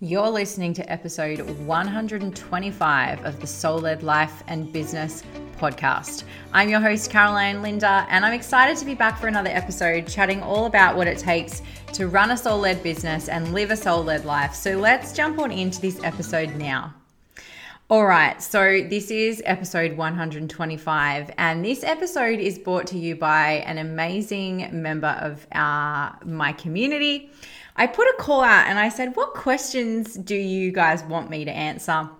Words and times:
You're 0.00 0.28
listening 0.28 0.74
to 0.74 0.92
episode 0.92 1.40
125 1.40 3.24
of 3.24 3.40
the 3.40 3.48
Soul 3.48 3.80
Led 3.80 4.04
Life 4.04 4.44
and 4.46 4.72
Business 4.72 5.24
podcast. 5.58 6.22
I'm 6.52 6.68
your 6.68 6.78
host, 6.78 7.10
Caroline 7.10 7.62
Linda, 7.62 8.06
and 8.08 8.24
I'm 8.24 8.32
excited 8.32 8.76
to 8.76 8.84
be 8.84 8.94
back 8.94 9.18
for 9.18 9.26
another 9.26 9.50
episode 9.50 10.06
chatting 10.06 10.40
all 10.40 10.66
about 10.66 10.96
what 10.96 11.08
it 11.08 11.18
takes 11.18 11.62
to 11.94 12.06
run 12.06 12.30
a 12.30 12.36
soul 12.36 12.60
led 12.60 12.80
business 12.84 13.28
and 13.28 13.52
live 13.52 13.72
a 13.72 13.76
soul 13.76 14.04
led 14.04 14.24
life. 14.24 14.54
So 14.54 14.76
let's 14.76 15.12
jump 15.12 15.40
on 15.40 15.50
into 15.50 15.80
this 15.80 16.00
episode 16.04 16.54
now. 16.54 16.94
All 17.90 18.06
right, 18.06 18.40
so 18.40 18.82
this 18.82 19.10
is 19.10 19.42
episode 19.46 19.96
125, 19.96 21.30
and 21.38 21.64
this 21.64 21.82
episode 21.82 22.38
is 22.38 22.56
brought 22.56 22.86
to 22.88 22.98
you 22.98 23.16
by 23.16 23.64
an 23.66 23.78
amazing 23.78 24.68
member 24.70 25.18
of 25.22 25.44
our, 25.50 26.16
my 26.24 26.52
community. 26.52 27.32
I 27.78 27.86
put 27.86 28.08
a 28.08 28.14
call 28.18 28.42
out 28.42 28.66
and 28.66 28.78
I 28.78 28.88
said, 28.88 29.14
What 29.16 29.34
questions 29.34 30.14
do 30.14 30.34
you 30.34 30.72
guys 30.72 31.02
want 31.04 31.30
me 31.30 31.44
to 31.44 31.50
answer? 31.50 32.10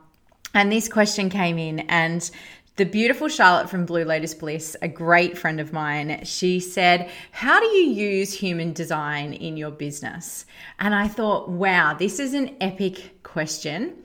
And 0.55 0.73
this 0.73 0.89
question 0.89 1.29
came 1.29 1.59
in, 1.59 1.81
and 1.81 2.31
the 2.77 2.85
beautiful 2.85 3.29
Charlotte 3.29 3.69
from 3.69 3.85
Blue 3.85 4.05
Lotus 4.05 4.35
Bliss, 4.35 4.77
a 4.81 4.89
great 4.89 5.37
friend 5.37 5.59
of 5.59 5.73
mine, 5.73 6.21
she 6.23 6.61
said, 6.61 7.11
How 7.33 7.59
do 7.59 7.67
you 7.67 7.91
use 7.91 8.33
human 8.33 8.73
design 8.73 9.33
in 9.33 9.57
your 9.57 9.73
business? 9.73 10.47
And 10.79 10.95
I 10.95 11.09
thought, 11.09 11.49
wow, 11.49 11.95
this 11.95 12.21
is 12.21 12.35
an 12.35 12.57
epic 12.61 13.25
question. 13.25 13.97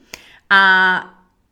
Uh, 0.50 1.06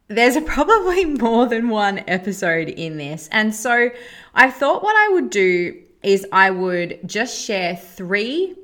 there's 0.09 0.37
probably 0.47 1.05
more 1.05 1.47
than 1.47 1.69
one 1.69 2.03
episode 2.09 2.69
in 2.69 2.97
this. 2.97 3.29
And 3.31 3.55
so 3.55 3.91
I 4.35 4.51
thought 4.51 4.83
what 4.83 4.97
I 4.97 5.15
would 5.15 5.31
do 5.31 5.81
is 6.03 6.27
I 6.33 6.51
would 6.51 6.99
just 7.07 7.41
share 7.41 7.77
three 7.77 8.57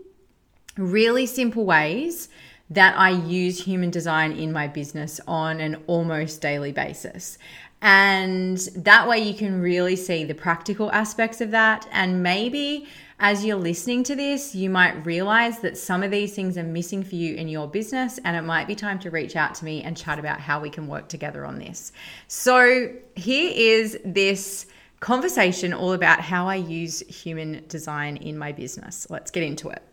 really 0.78 1.26
simple 1.26 1.64
ways 1.64 2.28
that 2.70 2.98
I 2.98 3.10
use 3.10 3.64
human 3.64 3.90
design 3.90 4.32
in 4.32 4.52
my 4.52 4.68
business 4.68 5.20
on 5.26 5.60
an 5.60 5.82
almost 5.86 6.40
daily 6.40 6.72
basis. 6.72 7.38
And 7.80 8.58
that 8.76 9.08
way 9.08 9.18
you 9.18 9.34
can 9.34 9.60
really 9.60 9.96
see 9.96 10.24
the 10.24 10.34
practical 10.34 10.90
aspects 10.92 11.40
of 11.40 11.52
that. 11.52 11.88
And 11.92 12.22
maybe 12.22 12.88
as 13.20 13.44
you're 13.44 13.56
listening 13.56 14.02
to 14.04 14.16
this, 14.16 14.54
you 14.54 14.68
might 14.68 15.06
realize 15.06 15.60
that 15.60 15.78
some 15.78 16.02
of 16.02 16.10
these 16.10 16.34
things 16.34 16.58
are 16.58 16.64
missing 16.64 17.02
for 17.02 17.14
you 17.14 17.36
in 17.36 17.48
your 17.48 17.68
business. 17.68 18.18
And 18.24 18.36
it 18.36 18.42
might 18.42 18.66
be 18.66 18.74
time 18.74 18.98
to 19.00 19.10
reach 19.10 19.36
out 19.36 19.54
to 19.56 19.64
me 19.64 19.82
and 19.82 19.96
chat 19.96 20.18
about 20.18 20.40
how 20.40 20.60
we 20.60 20.70
can 20.70 20.88
work 20.88 21.08
together 21.08 21.46
on 21.46 21.58
this. 21.58 21.92
So 22.26 22.92
here 23.14 23.52
is 23.54 23.98
this 24.04 24.66
conversation 25.00 25.72
all 25.72 25.92
about 25.92 26.20
how 26.20 26.48
I 26.48 26.56
use 26.56 27.00
human 27.00 27.64
design 27.68 28.16
in 28.16 28.36
my 28.36 28.50
business. 28.52 29.06
Let's 29.08 29.30
get 29.30 29.44
into 29.44 29.68
it. 29.68 29.87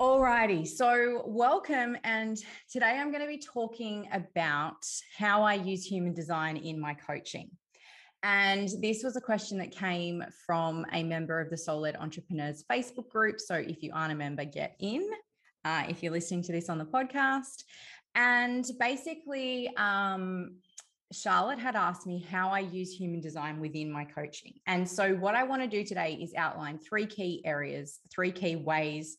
Alrighty, 0.00 0.64
so 0.64 1.24
welcome. 1.26 1.96
And 2.04 2.38
today 2.70 3.00
I'm 3.00 3.10
going 3.10 3.20
to 3.20 3.26
be 3.26 3.42
talking 3.52 4.08
about 4.12 4.86
how 5.16 5.42
I 5.42 5.54
use 5.54 5.84
human 5.84 6.14
design 6.14 6.56
in 6.56 6.78
my 6.78 6.94
coaching. 6.94 7.50
And 8.22 8.68
this 8.80 9.02
was 9.02 9.16
a 9.16 9.20
question 9.20 9.58
that 9.58 9.72
came 9.72 10.22
from 10.46 10.86
a 10.92 11.02
member 11.02 11.40
of 11.40 11.50
the 11.50 11.56
Soul 11.56 11.80
Led 11.80 11.96
Entrepreneurs 11.96 12.64
Facebook 12.70 13.08
group. 13.08 13.40
So 13.40 13.56
if 13.56 13.82
you 13.82 13.90
aren't 13.92 14.12
a 14.12 14.14
member, 14.14 14.44
get 14.44 14.76
in. 14.78 15.04
Uh, 15.64 15.82
if 15.88 16.00
you're 16.00 16.12
listening 16.12 16.44
to 16.44 16.52
this 16.52 16.68
on 16.68 16.78
the 16.78 16.84
podcast. 16.84 17.64
And 18.14 18.64
basically, 18.78 19.68
um, 19.76 20.58
Charlotte 21.10 21.58
had 21.58 21.74
asked 21.74 22.06
me 22.06 22.24
how 22.30 22.50
I 22.50 22.60
use 22.60 22.92
human 22.92 23.20
design 23.20 23.58
within 23.58 23.90
my 23.90 24.04
coaching. 24.04 24.52
And 24.68 24.88
so, 24.88 25.16
what 25.16 25.34
I 25.34 25.42
want 25.42 25.62
to 25.62 25.68
do 25.68 25.82
today 25.82 26.16
is 26.22 26.34
outline 26.36 26.78
three 26.78 27.06
key 27.06 27.42
areas, 27.44 27.98
three 28.12 28.30
key 28.30 28.54
ways 28.54 29.16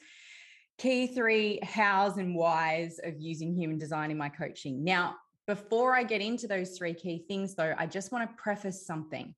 key 0.79 1.07
three 1.07 1.59
hows 1.61 2.17
and 2.17 2.33
whys 2.33 2.99
of 3.03 3.19
using 3.19 3.53
human 3.53 3.77
design 3.77 4.11
in 4.11 4.17
my 4.17 4.29
coaching. 4.29 4.83
Now, 4.83 5.17
before 5.45 5.95
I 5.95 6.03
get 6.03 6.21
into 6.21 6.47
those 6.47 6.77
three 6.77 6.93
key 6.93 7.25
things, 7.27 7.55
though, 7.55 7.75
I 7.77 7.85
just 7.85 8.11
want 8.11 8.29
to 8.29 8.35
preface 8.41 8.85
something. 8.85 9.35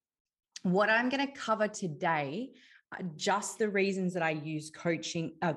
What 0.64 0.90
I'm 0.90 1.10
going 1.10 1.26
to 1.26 1.34
cover 1.34 1.68
today 1.68 2.52
are 2.94 3.06
just 3.16 3.58
the 3.58 3.70
reasons 3.70 4.14
that 4.14 4.22
I 4.22 4.32
use 4.32 4.70
coaching, 4.70 5.34
uh, 5.42 5.54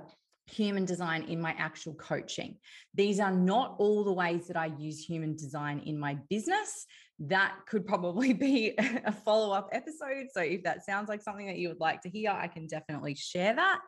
human 0.46 0.84
design 0.84 1.24
in 1.24 1.40
my 1.40 1.54
actual 1.58 1.94
coaching. 1.94 2.56
These 2.94 3.20
are 3.20 3.32
not 3.32 3.76
all 3.78 4.04
the 4.04 4.12
ways 4.12 4.46
that 4.46 4.56
I 4.56 4.66
use 4.78 5.04
human 5.04 5.36
design 5.36 5.82
in 5.86 5.98
my 5.98 6.16
business. 6.30 6.86
That 7.18 7.56
could 7.66 7.86
probably 7.86 8.32
be 8.48 8.74
a 8.78 9.12
follow 9.12 9.52
up 9.52 9.68
episode. 9.72 10.28
So, 10.32 10.40
if 10.40 10.62
that 10.64 10.86
sounds 10.86 11.08
like 11.08 11.22
something 11.22 11.46
that 11.46 11.58
you 11.58 11.68
would 11.68 11.80
like 11.80 12.00
to 12.02 12.08
hear, 12.08 12.30
I 12.30 12.46
can 12.46 12.66
definitely 12.66 13.14
share 13.14 13.54
that. 13.54 13.80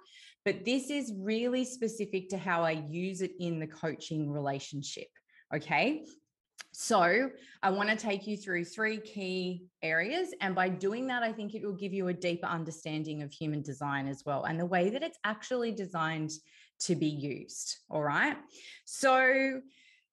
But 0.46 0.64
this 0.64 0.90
is 0.90 1.12
really 1.18 1.64
specific 1.64 2.28
to 2.28 2.38
how 2.38 2.62
I 2.62 2.70
use 2.70 3.20
it 3.20 3.32
in 3.40 3.58
the 3.58 3.66
coaching 3.66 4.30
relationship. 4.30 5.08
Okay. 5.52 6.04
So, 6.70 7.30
I 7.62 7.70
want 7.70 7.88
to 7.88 7.96
take 7.96 8.28
you 8.28 8.36
through 8.36 8.66
three 8.66 8.98
key 8.98 9.64
areas. 9.82 10.28
And 10.40 10.54
by 10.54 10.68
doing 10.68 11.08
that, 11.08 11.24
I 11.24 11.32
think 11.32 11.54
it 11.54 11.64
will 11.64 11.72
give 11.72 11.92
you 11.92 12.08
a 12.08 12.12
deeper 12.12 12.46
understanding 12.46 13.22
of 13.22 13.32
human 13.32 13.62
design 13.62 14.06
as 14.06 14.22
well 14.24 14.44
and 14.44 14.60
the 14.60 14.66
way 14.66 14.90
that 14.90 15.02
it's 15.02 15.18
actually 15.24 15.72
designed 15.72 16.30
to 16.80 16.94
be 16.94 17.08
used. 17.08 17.78
All 17.90 18.04
right. 18.04 18.36
So, 18.84 19.60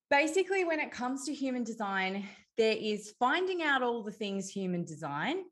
basically, 0.10 0.64
when 0.64 0.80
it 0.80 0.92
comes 0.92 1.26
to 1.26 1.34
human 1.34 1.64
design, 1.64 2.26
there 2.58 2.78
is 2.80 3.14
finding 3.20 3.62
out 3.62 3.84
all 3.84 4.02
the 4.02 4.12
things 4.12 4.50
human 4.50 4.84
design, 4.84 5.44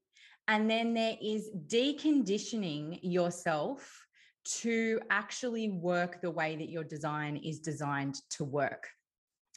and 0.47 0.67
then 0.67 0.95
there 0.95 1.17
is 1.21 1.51
deconditioning 1.67 2.99
yourself 3.03 4.07
to 4.43 4.99
actually 5.09 5.69
work 5.69 6.21
the 6.21 6.31
way 6.31 6.55
that 6.55 6.69
your 6.69 6.83
design 6.83 7.37
is 7.37 7.59
designed 7.59 8.15
to 8.31 8.43
work. 8.43 8.87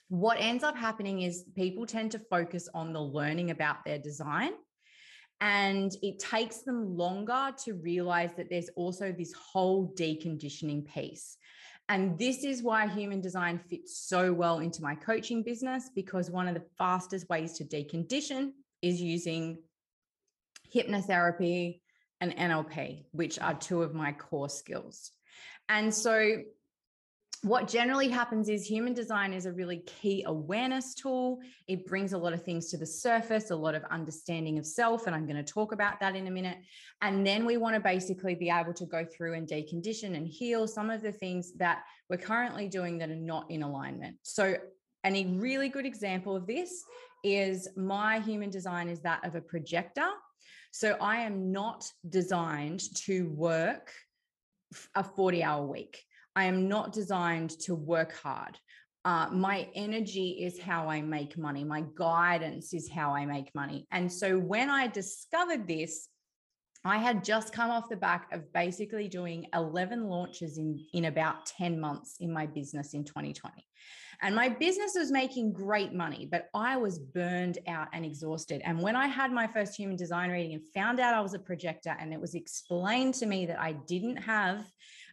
What 0.09 0.37
ends 0.39 0.63
up 0.63 0.77
happening 0.77 1.23
is 1.23 1.45
people 1.57 1.87
tend 1.87 2.13
to 2.13 2.19
focus 2.19 2.69
on 2.75 2.93
the 2.93 3.01
learning 3.01 3.51
about 3.51 3.85
their 3.85 3.99
design. 3.99 4.53
And 5.41 5.93
it 6.03 6.19
takes 6.19 6.63
them 6.63 6.97
longer 6.97 7.53
to 7.65 7.75
realize 7.75 8.31
that 8.37 8.49
there's 8.51 8.71
also 8.77 9.13
this 9.13 9.33
whole 9.33 9.93
deconditioning 9.99 10.87
piece. 10.87 11.37
And 11.89 12.19
this 12.19 12.45
is 12.45 12.63
why 12.63 12.87
human 12.87 13.21
design 13.21 13.59
fits 13.59 13.99
so 13.99 14.33
well 14.33 14.61
into 14.61 14.83
my 14.83 14.95
coaching 14.95 15.43
business 15.43 15.91
because 15.95 16.31
one 16.31 16.49
of 16.49 16.55
the 16.55 16.65
fastest 16.79 17.29
ways 17.29 17.53
to 17.55 17.65
decondition 17.65 18.53
is 18.81 19.01
using 19.03 19.59
hypnotherapy, 20.75 21.81
and 22.21 22.35
NLP, 22.37 23.05
which 23.13 23.39
are 23.39 23.55
two 23.55 23.83
of 23.83 23.95
my 23.95 24.13
core 24.13 24.49
skills. 24.49 25.11
And 25.69 25.93
so, 25.93 26.43
what 27.45 27.69
generally 27.69 28.09
happens 28.09 28.49
is 28.49 28.65
human 28.65 28.95
design 28.95 29.35
is 29.35 29.45
a 29.45 29.53
really 29.53 29.85
key 29.85 30.25
awareness 30.27 30.95
tool. 30.95 31.41
It 31.69 31.87
brings 31.87 32.15
a 32.15 32.19
lot 32.19 32.33
of 32.33 32.43
things 32.43 32.71
to 32.71 32.79
the 32.79 32.87
surface, 32.87 33.51
a 33.51 33.57
lot 33.57 33.75
of 33.75 33.85
understanding 33.91 34.59
of 34.59 34.65
self. 34.65 35.07
And 35.07 35.15
I'm 35.15 35.27
going 35.27 35.37
to 35.37 35.53
talk 35.53 35.73
about 35.73 36.01
that 36.01 36.17
in 36.17 36.27
a 36.27 36.31
minute. 36.31 36.57
And 37.03 37.27
then 37.27 37.45
we 37.45 37.59
want 37.59 37.75
to 37.75 37.81
basically 37.81 38.35
be 38.35 38.49
able 38.49 38.73
to 38.73 38.87
go 38.87 39.05
through 39.05 39.35
and 39.35 39.47
decondition 39.47 40.17
and 40.17 40.27
heal 40.27 40.67
some 40.67 40.89
of 40.89 41.03
the 41.03 41.13
things 41.13 41.53
that 41.59 41.83
we're 42.09 42.17
currently 42.17 42.67
doing 42.67 42.97
that 42.99 43.11
are 43.11 43.15
not 43.15 43.51
in 43.51 43.63
alignment. 43.63 44.17
So, 44.23 44.57
and 45.03 45.15
a 45.15 45.27
really 45.27 45.69
good 45.69 45.85
example 45.85 46.35
of 46.35 46.47
this 46.47 46.83
is 47.25 47.69
my 47.77 48.21
human 48.21 48.49
design 48.49 48.89
is 48.89 49.01
that 49.01 49.23
of 49.23 49.35
a 49.35 49.41
projector 49.43 50.09
so 50.75 50.97
I 51.01 51.19
am 51.19 51.53
not 51.53 51.89
designed 52.09 52.83
to 53.07 53.29
work 53.29 53.93
a 54.97 55.05
40 55.05 55.41
hour 55.45 55.65
week. 55.65 56.03
I 56.35 56.47
am 56.47 56.67
not 56.67 56.93
designed 56.93 57.51
to 57.61 57.77
work 57.77 58.13
hard. 58.17 58.59
Uh, 59.05 59.29
my 59.31 59.69
energy 59.77 60.31
is 60.31 60.59
how 60.59 60.89
I 60.89 61.01
make 61.01 61.39
money. 61.39 61.63
My 61.63 61.85
guidance 61.95 62.75
is 62.75 62.91
how 62.91 63.15
I 63.15 63.25
make 63.25 63.55
money. 63.55 63.87
And 63.93 64.13
so 64.13 64.37
when 64.37 64.69
I 64.69 64.89
discovered 64.89 65.69
this, 65.69 66.09
I 66.85 66.99
had 66.99 67.25
just 67.25 67.53
come 67.53 67.71
off 67.71 67.89
the 67.89 67.97
back 67.97 68.29
of 68.33 68.53
basically 68.53 69.09
doing 69.09 69.47
11 69.55 70.07
launches 70.07 70.59
in, 70.59 70.85
in 70.93 71.07
about 71.07 71.47
10 71.47 71.81
months 71.81 72.17
in 72.21 72.31
my 72.31 72.45
business 72.47 72.93
in 72.93 73.05
2020. 73.05 73.65
And 74.23 74.35
my 74.35 74.49
business 74.49 74.93
was 74.95 75.11
making 75.11 75.55
great 75.55 75.95
money, 75.95 76.29
but 76.31 76.49
I 76.55 76.77
was 76.77 76.99
burned 76.99 77.59
out 77.67 77.89
and 77.93 78.05
exhausted. 78.05 78.61
And 78.65 78.81
when 78.81 78.97
I 78.97 79.07
had 79.07 79.33
my 79.33 79.47
first 79.47 79.77
human 79.77 79.97
design 79.97 80.31
reading 80.31 80.53
and 80.55 80.63
found 80.75 81.01
out 81.01 81.15
I 81.15 81.21
was 81.21 81.35
a 81.35 81.39
projector, 81.39 81.97
and 81.99 82.13
it 82.13 82.21
was 82.21 82.35
explained 82.35 83.15
to 83.15 83.27
me 83.27 83.47
that 83.47 83.61
I 83.61 83.73
didn't 83.73 84.17
have 84.19 84.67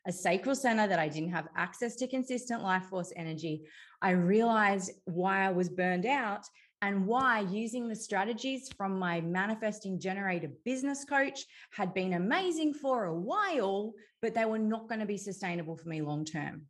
a 0.08 0.12
sacral 0.12 0.56
center, 0.56 0.88
that 0.88 1.00
I 1.00 1.08
didn't 1.08 1.32
have 1.32 1.48
access 1.56 1.96
to 1.98 2.08
consistent 2.08 2.64
life 2.64 2.84
force 2.90 3.14
energy, 3.16 3.64
I 4.02 4.12
realized 4.12 4.92
why 5.06 5.46
I 5.46 5.52
was 5.52 5.70
burned 5.70 6.06
out 6.06 6.46
and 6.82 7.06
why 7.06 7.42
using 7.42 7.88
the 7.88 7.96
strategies 7.96 8.70
from 8.76 8.98
my 8.98 9.22
manifesting 9.22 10.00
generator 10.00 10.50
business 10.66 11.06
coach 11.06 11.46
had 11.72 11.94
been 11.94 12.14
amazing 12.14 12.74
for 12.74 13.06
a 13.06 13.14
while, 13.14 13.94
but 14.22 14.34
they 14.34 14.46
were 14.46 14.60
not 14.60 14.88
going 14.88 15.00
to 15.00 15.06
be 15.06 15.18
sustainable 15.18 15.78
for 15.78 15.90
me 15.90 16.02
long 16.02 16.26
term. 16.26 16.64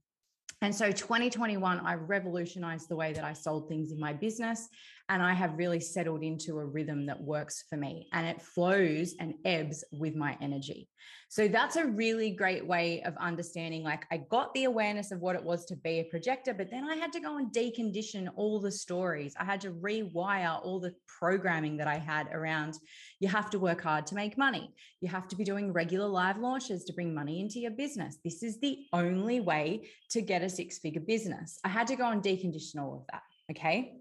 And 0.61 0.75
so 0.75 0.91
2021, 0.91 1.79
I 1.79 1.95
revolutionized 1.95 2.87
the 2.87 2.95
way 2.95 3.13
that 3.13 3.23
I 3.23 3.33
sold 3.33 3.67
things 3.67 3.91
in 3.91 3.99
my 3.99 4.13
business. 4.13 4.67
And 5.09 5.21
I 5.21 5.33
have 5.33 5.57
really 5.57 5.79
settled 5.79 6.23
into 6.23 6.59
a 6.59 6.65
rhythm 6.65 7.05
that 7.07 7.21
works 7.21 7.63
for 7.69 7.77
me 7.77 8.07
and 8.13 8.25
it 8.27 8.41
flows 8.41 9.15
and 9.19 9.33
ebbs 9.45 9.83
with 9.91 10.15
my 10.15 10.37
energy. 10.41 10.87
So 11.29 11.47
that's 11.47 11.77
a 11.77 11.85
really 11.85 12.31
great 12.31 12.67
way 12.67 13.01
of 13.03 13.15
understanding. 13.15 13.83
Like, 13.83 14.05
I 14.11 14.17
got 14.17 14.53
the 14.53 14.65
awareness 14.65 15.11
of 15.11 15.21
what 15.21 15.37
it 15.37 15.43
was 15.43 15.65
to 15.67 15.77
be 15.77 15.99
a 15.99 16.03
projector, 16.03 16.53
but 16.53 16.69
then 16.69 16.83
I 16.83 16.95
had 16.95 17.13
to 17.13 17.21
go 17.21 17.37
and 17.37 17.53
decondition 17.53 18.27
all 18.35 18.59
the 18.59 18.71
stories. 18.71 19.33
I 19.39 19.45
had 19.45 19.61
to 19.61 19.71
rewire 19.71 20.59
all 20.61 20.81
the 20.81 20.93
programming 21.07 21.77
that 21.77 21.87
I 21.87 21.97
had 21.97 22.27
around 22.33 22.75
you 23.21 23.29
have 23.29 23.49
to 23.51 23.59
work 23.59 23.81
hard 23.81 24.07
to 24.07 24.15
make 24.15 24.37
money. 24.37 24.73
You 24.99 25.07
have 25.09 25.27
to 25.29 25.35
be 25.35 25.43
doing 25.43 25.71
regular 25.71 26.07
live 26.07 26.37
launches 26.37 26.83
to 26.85 26.93
bring 26.93 27.13
money 27.13 27.39
into 27.39 27.59
your 27.59 27.71
business. 27.71 28.17
This 28.25 28.41
is 28.43 28.59
the 28.59 28.79
only 28.93 29.39
way 29.39 29.87
to 30.09 30.21
get 30.21 30.41
a 30.41 30.49
six 30.49 30.79
figure 30.79 31.01
business. 31.01 31.59
I 31.63 31.69
had 31.69 31.87
to 31.87 31.95
go 31.95 32.09
and 32.09 32.21
decondition 32.21 32.77
all 32.79 32.95
of 32.95 33.03
that. 33.11 33.21
Okay. 33.51 34.00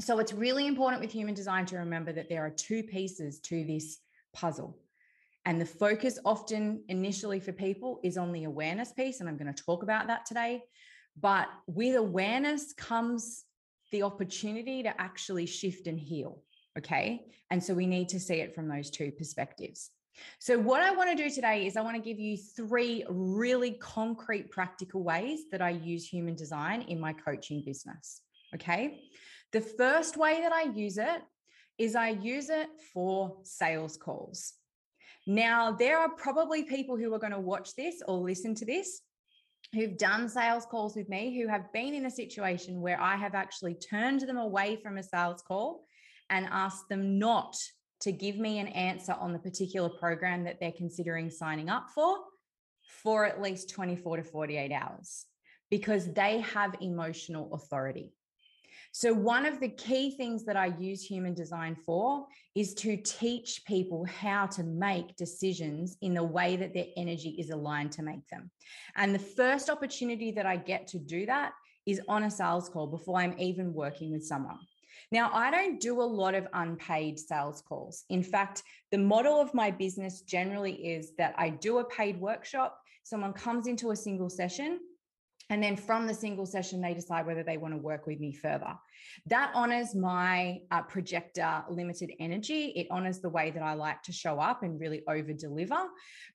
So 0.00 0.18
it's 0.18 0.32
really 0.32 0.66
important 0.66 1.00
with 1.00 1.12
human 1.12 1.34
design 1.34 1.66
to 1.66 1.76
remember 1.76 2.12
that 2.12 2.28
there 2.28 2.44
are 2.44 2.50
two 2.50 2.82
pieces 2.82 3.38
to 3.40 3.64
this 3.64 3.98
puzzle. 4.32 4.76
And 5.46 5.60
the 5.60 5.66
focus 5.66 6.18
often 6.24 6.82
initially 6.88 7.38
for 7.38 7.52
people 7.52 8.00
is 8.02 8.16
on 8.16 8.32
the 8.32 8.44
awareness 8.44 8.92
piece. 8.92 9.20
And 9.20 9.28
I'm 9.28 9.36
going 9.36 9.52
to 9.52 9.62
talk 9.62 9.82
about 9.82 10.06
that 10.08 10.26
today. 10.26 10.62
But 11.20 11.48
with 11.66 11.96
awareness 11.96 12.72
comes 12.72 13.44
the 13.92 14.02
opportunity 14.02 14.82
to 14.82 15.00
actually 15.00 15.46
shift 15.46 15.86
and 15.86 15.98
heal. 15.98 16.42
Okay. 16.76 17.26
And 17.50 17.62
so 17.62 17.74
we 17.74 17.86
need 17.86 18.08
to 18.08 18.18
see 18.18 18.36
it 18.36 18.54
from 18.54 18.68
those 18.68 18.90
two 18.90 19.12
perspectives. 19.12 19.90
So, 20.38 20.58
what 20.58 20.80
I 20.80 20.92
want 20.92 21.10
to 21.10 21.16
do 21.16 21.28
today 21.28 21.66
is 21.66 21.76
I 21.76 21.80
want 21.80 21.96
to 21.96 22.02
give 22.02 22.20
you 22.20 22.36
three 22.36 23.04
really 23.08 23.72
concrete, 23.72 24.50
practical 24.50 25.02
ways 25.02 25.40
that 25.50 25.60
I 25.60 25.70
use 25.70 26.08
human 26.08 26.36
design 26.36 26.82
in 26.82 27.00
my 27.00 27.12
coaching 27.12 27.62
business. 27.64 28.22
Okay. 28.54 29.02
The 29.54 29.60
first 29.60 30.16
way 30.16 30.40
that 30.40 30.52
I 30.52 30.62
use 30.62 30.98
it 30.98 31.22
is 31.78 31.94
I 31.94 32.08
use 32.08 32.50
it 32.50 32.66
for 32.92 33.36
sales 33.44 33.96
calls. 33.96 34.54
Now, 35.28 35.70
there 35.70 35.96
are 35.96 36.08
probably 36.08 36.64
people 36.64 36.96
who 36.96 37.14
are 37.14 37.20
going 37.20 37.32
to 37.32 37.38
watch 37.38 37.76
this 37.76 38.02
or 38.08 38.18
listen 38.18 38.56
to 38.56 38.64
this 38.64 39.02
who've 39.72 39.96
done 39.96 40.28
sales 40.28 40.66
calls 40.66 40.96
with 40.96 41.08
me 41.08 41.40
who 41.40 41.46
have 41.46 41.72
been 41.72 41.94
in 41.94 42.06
a 42.06 42.10
situation 42.10 42.80
where 42.80 43.00
I 43.00 43.14
have 43.14 43.36
actually 43.36 43.74
turned 43.74 44.22
them 44.22 44.38
away 44.38 44.74
from 44.82 44.98
a 44.98 45.04
sales 45.04 45.40
call 45.46 45.84
and 46.30 46.48
asked 46.50 46.88
them 46.88 47.20
not 47.20 47.56
to 48.00 48.10
give 48.10 48.38
me 48.38 48.58
an 48.58 48.66
answer 48.66 49.12
on 49.12 49.32
the 49.32 49.38
particular 49.38 49.88
program 49.88 50.42
that 50.44 50.58
they're 50.58 50.72
considering 50.72 51.30
signing 51.30 51.68
up 51.68 51.90
for 51.94 52.16
for 53.04 53.24
at 53.24 53.40
least 53.40 53.70
24 53.70 54.16
to 54.16 54.24
48 54.24 54.72
hours 54.72 55.26
because 55.70 56.12
they 56.12 56.40
have 56.40 56.74
emotional 56.80 57.54
authority. 57.54 58.10
So, 58.96 59.12
one 59.12 59.44
of 59.44 59.58
the 59.58 59.70
key 59.70 60.12
things 60.12 60.44
that 60.44 60.56
I 60.56 60.66
use 60.66 61.02
human 61.02 61.34
design 61.34 61.74
for 61.74 62.26
is 62.54 62.74
to 62.74 62.96
teach 62.96 63.64
people 63.66 64.04
how 64.04 64.46
to 64.46 64.62
make 64.62 65.16
decisions 65.16 65.96
in 66.00 66.14
the 66.14 66.22
way 66.22 66.54
that 66.54 66.72
their 66.72 66.86
energy 66.96 67.30
is 67.30 67.50
aligned 67.50 67.90
to 67.92 68.04
make 68.04 68.24
them. 68.28 68.52
And 68.94 69.12
the 69.12 69.18
first 69.18 69.68
opportunity 69.68 70.30
that 70.30 70.46
I 70.46 70.58
get 70.58 70.86
to 70.88 71.00
do 71.00 71.26
that 71.26 71.54
is 71.86 72.00
on 72.06 72.22
a 72.22 72.30
sales 72.30 72.68
call 72.68 72.86
before 72.86 73.18
I'm 73.18 73.34
even 73.36 73.74
working 73.74 74.12
with 74.12 74.24
someone. 74.24 74.60
Now, 75.10 75.28
I 75.32 75.50
don't 75.50 75.80
do 75.80 76.00
a 76.00 76.04
lot 76.04 76.36
of 76.36 76.46
unpaid 76.52 77.18
sales 77.18 77.62
calls. 77.62 78.04
In 78.10 78.22
fact, 78.22 78.62
the 78.92 78.98
model 78.98 79.40
of 79.40 79.54
my 79.54 79.72
business 79.72 80.20
generally 80.20 80.74
is 80.74 81.16
that 81.18 81.34
I 81.36 81.48
do 81.48 81.78
a 81.78 81.84
paid 81.84 82.20
workshop, 82.20 82.78
someone 83.02 83.32
comes 83.32 83.66
into 83.66 83.90
a 83.90 83.96
single 83.96 84.30
session, 84.30 84.78
and 85.54 85.62
then 85.62 85.76
from 85.76 86.08
the 86.08 86.14
single 86.14 86.46
session, 86.46 86.80
they 86.80 86.94
decide 86.94 87.26
whether 87.26 87.44
they 87.44 87.58
want 87.58 87.74
to 87.74 87.78
work 87.78 88.08
with 88.08 88.18
me 88.18 88.32
further. 88.32 88.74
That 89.26 89.52
honors 89.54 89.94
my 89.94 90.58
uh, 90.72 90.82
projector 90.82 91.62
limited 91.70 92.10
energy. 92.18 92.72
It 92.74 92.88
honors 92.90 93.20
the 93.20 93.28
way 93.28 93.52
that 93.52 93.62
I 93.62 93.74
like 93.74 94.02
to 94.02 94.12
show 94.12 94.40
up 94.40 94.64
and 94.64 94.80
really 94.80 95.04
over 95.08 95.32
deliver. 95.32 95.78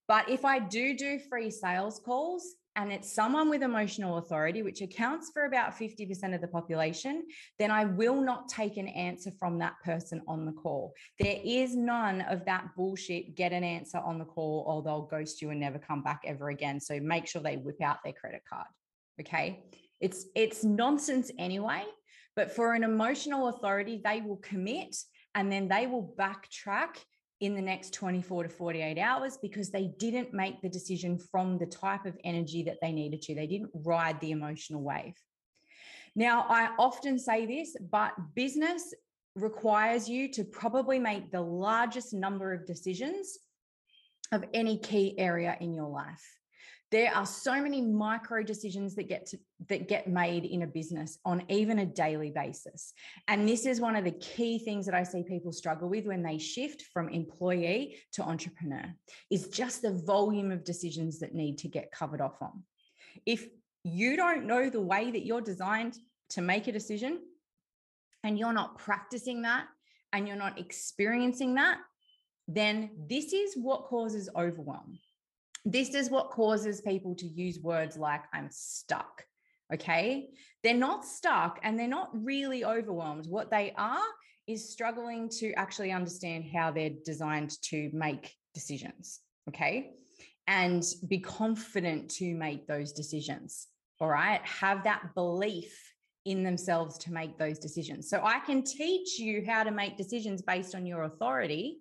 But 0.07 0.29
if 0.29 0.45
I 0.45 0.59
do 0.59 0.95
do 0.95 1.19
free 1.29 1.51
sales 1.51 1.99
calls, 2.05 2.55
and 2.77 2.93
it's 2.93 3.13
someone 3.13 3.49
with 3.49 3.61
emotional 3.61 4.19
authority, 4.19 4.61
which 4.61 4.79
accounts 4.79 5.31
for 5.33 5.43
about 5.43 5.77
50% 5.77 6.33
of 6.33 6.39
the 6.39 6.47
population, 6.47 7.25
then 7.57 7.71
I 7.71 7.83
will 7.83 8.21
not 8.21 8.47
take 8.47 8.77
an 8.77 8.87
answer 8.87 9.31
from 9.37 9.59
that 9.59 9.73
person 9.83 10.21
on 10.29 10.45
the 10.45 10.53
call. 10.53 10.93
There 11.19 11.39
is 11.43 11.75
none 11.75 12.21
of 12.21 12.45
that 12.45 12.69
bullshit, 12.77 13.35
get 13.35 13.51
an 13.51 13.65
answer 13.65 13.97
on 13.97 14.17
the 14.17 14.23
call, 14.23 14.63
or 14.65 14.81
they'll 14.81 15.09
ghost 15.11 15.41
you 15.41 15.49
and 15.49 15.59
never 15.59 15.77
come 15.77 16.03
back 16.03 16.21
ever 16.25 16.51
again. 16.51 16.79
So 16.79 17.01
make 17.01 17.27
sure 17.27 17.41
they 17.41 17.57
whip 17.57 17.81
out 17.81 17.97
their 18.05 18.13
credit 18.13 18.43
card. 18.49 18.67
Okay. 19.19 19.63
It's 19.99 20.25
it's 20.35 20.63
nonsense 20.63 21.31
anyway, 21.37 21.83
but 22.35 22.51
for 22.51 22.73
an 22.73 22.83
emotional 22.83 23.49
authority, 23.49 24.01
they 24.03 24.21
will 24.21 24.37
commit 24.37 24.95
and 25.35 25.51
then 25.51 25.67
they 25.67 25.87
will 25.87 26.15
backtrack 26.17 26.97
in 27.41 27.55
the 27.55 27.61
next 27.61 27.93
24 27.93 28.43
to 28.43 28.49
48 28.49 28.97
hours 28.97 29.37
because 29.41 29.69
they 29.69 29.91
didn't 29.97 30.33
make 30.33 30.61
the 30.61 30.69
decision 30.69 31.17
from 31.17 31.57
the 31.57 31.65
type 31.65 32.05
of 32.05 32.17
energy 32.23 32.63
that 32.63 32.77
they 32.81 32.91
needed 32.91 33.21
to. 33.23 33.35
They 33.35 33.47
didn't 33.47 33.71
ride 33.73 34.19
the 34.19 34.31
emotional 34.31 34.81
wave. 34.81 35.13
Now, 36.15 36.45
I 36.49 36.71
often 36.77 37.17
say 37.17 37.45
this, 37.45 37.75
but 37.91 38.13
business 38.35 38.93
requires 39.35 40.09
you 40.09 40.27
to 40.33 40.43
probably 40.43 40.99
make 40.99 41.31
the 41.31 41.41
largest 41.41 42.13
number 42.13 42.53
of 42.53 42.65
decisions 42.65 43.37
of 44.31 44.43
any 44.53 44.77
key 44.77 45.17
area 45.17 45.55
in 45.61 45.73
your 45.73 45.87
life 45.87 46.38
there 46.91 47.13
are 47.13 47.25
so 47.25 47.61
many 47.61 47.81
micro 47.81 48.41
decisions 48.41 48.95
that 48.95 49.07
get 49.07 49.27
to, 49.27 49.39
that 49.67 49.87
get 49.87 50.07
made 50.07 50.45
in 50.45 50.63
a 50.63 50.67
business 50.67 51.19
on 51.23 51.43
even 51.47 51.79
a 51.79 51.85
daily 51.85 52.31
basis. 52.31 52.93
And 53.27 53.47
this 53.47 53.65
is 53.65 53.79
one 53.79 53.95
of 53.95 54.03
the 54.03 54.11
key 54.11 54.59
things 54.59 54.85
that 54.85 54.95
i 54.95 55.03
see 55.03 55.23
people 55.23 55.51
struggle 55.51 55.87
with 55.87 56.05
when 56.05 56.23
they 56.23 56.37
shift 56.37 56.83
from 56.93 57.09
employee 57.09 57.97
to 58.13 58.23
entrepreneur 58.23 58.85
is 59.29 59.49
just 59.49 59.81
the 59.81 60.01
volume 60.05 60.51
of 60.51 60.63
decisions 60.63 61.19
that 61.19 61.35
need 61.35 61.59
to 61.59 61.67
get 61.67 61.91
covered 61.91 62.21
off 62.21 62.41
on. 62.41 62.63
If 63.25 63.47
you 63.83 64.17
don't 64.17 64.45
know 64.45 64.69
the 64.69 64.81
way 64.81 65.11
that 65.11 65.25
you're 65.25 65.41
designed 65.41 65.97
to 66.31 66.41
make 66.41 66.67
a 66.67 66.71
decision 66.71 67.19
and 68.23 68.37
you're 68.37 68.53
not 68.53 68.77
practicing 68.77 69.43
that 69.43 69.65
and 70.11 70.27
you're 70.27 70.37
not 70.37 70.59
experiencing 70.59 71.55
that 71.55 71.77
then 72.51 72.89
this 73.07 73.31
is 73.31 73.53
what 73.55 73.85
causes 73.85 74.27
overwhelm 74.35 74.97
this 75.65 75.93
is 75.93 76.09
what 76.09 76.31
causes 76.31 76.81
people 76.81 77.15
to 77.15 77.27
use 77.27 77.59
words 77.59 77.97
like, 77.97 78.21
I'm 78.33 78.49
stuck. 78.51 79.23
Okay. 79.73 80.29
They're 80.63 80.73
not 80.73 81.05
stuck 81.05 81.59
and 81.63 81.77
they're 81.77 81.87
not 81.87 82.09
really 82.13 82.65
overwhelmed. 82.65 83.27
What 83.27 83.51
they 83.51 83.73
are 83.77 84.03
is 84.47 84.71
struggling 84.71 85.29
to 85.29 85.53
actually 85.53 85.91
understand 85.91 86.45
how 86.51 86.71
they're 86.71 86.91
designed 87.05 87.51
to 87.63 87.89
make 87.93 88.33
decisions. 88.53 89.19
Okay. 89.47 89.91
And 90.47 90.83
be 91.07 91.19
confident 91.19 92.09
to 92.15 92.33
make 92.33 92.67
those 92.67 92.91
decisions. 92.91 93.67
All 93.99 94.07
right. 94.07 94.41
Have 94.43 94.83
that 94.85 95.13
belief 95.13 95.93
in 96.25 96.43
themselves 96.43 96.97
to 96.97 97.13
make 97.13 97.37
those 97.37 97.59
decisions. 97.59 98.09
So 98.09 98.21
I 98.23 98.39
can 98.39 98.63
teach 98.63 99.19
you 99.19 99.43
how 99.47 99.63
to 99.63 99.71
make 99.71 99.97
decisions 99.97 100.41
based 100.41 100.75
on 100.75 100.85
your 100.85 101.03
authority, 101.03 101.79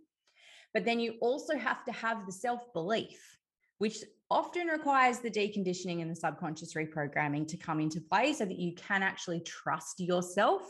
but 0.75 0.85
then 0.85 1.00
you 1.00 1.14
also 1.21 1.57
have 1.57 1.85
to 1.85 1.93
have 1.93 2.26
the 2.26 2.33
self 2.33 2.73
belief 2.73 3.38
which 3.79 4.05
often 4.31 4.67
requires 4.67 5.21
the 5.21 5.31
deconditioning 5.31 6.03
and 6.03 6.11
the 6.11 6.17
subconscious 6.17 6.75
reprogramming 6.75 7.49
to 7.49 7.57
come 7.57 7.81
into 7.81 8.01
play 8.01 8.33
so 8.33 8.45
that 8.45 8.59
you 8.59 8.75
can 8.75 9.03
actually 9.03 9.41
trust 9.41 10.01
yourself 10.01 10.63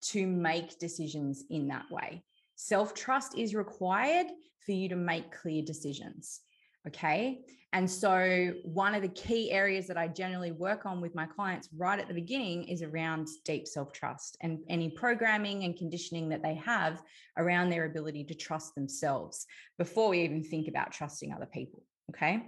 to 0.00 0.26
make 0.26 0.78
decisions 0.78 1.44
in 1.50 1.68
that 1.68 1.84
way. 1.90 2.22
Self 2.56 2.94
trust 2.94 3.36
is 3.36 3.54
required 3.54 4.26
for 4.64 4.72
you 4.72 4.88
to 4.88 4.96
make 4.96 5.32
clear 5.32 5.62
decisions. 5.62 6.40
Okay. 6.86 7.40
And 7.72 7.90
so, 7.90 8.52
one 8.62 8.94
of 8.94 9.02
the 9.02 9.08
key 9.08 9.50
areas 9.50 9.88
that 9.88 9.96
I 9.96 10.06
generally 10.06 10.52
work 10.52 10.86
on 10.86 11.00
with 11.00 11.14
my 11.14 11.26
clients 11.26 11.68
right 11.76 11.98
at 11.98 12.06
the 12.06 12.14
beginning 12.14 12.68
is 12.68 12.82
around 12.82 13.26
deep 13.44 13.66
self 13.66 13.92
trust 13.92 14.36
and 14.42 14.60
any 14.68 14.90
programming 14.90 15.64
and 15.64 15.76
conditioning 15.76 16.28
that 16.28 16.42
they 16.42 16.54
have 16.54 17.02
around 17.36 17.70
their 17.70 17.86
ability 17.86 18.22
to 18.24 18.34
trust 18.34 18.76
themselves 18.76 19.46
before 19.76 20.10
we 20.10 20.20
even 20.20 20.44
think 20.44 20.68
about 20.68 20.92
trusting 20.92 21.32
other 21.32 21.46
people. 21.46 21.82
Okay. 22.10 22.46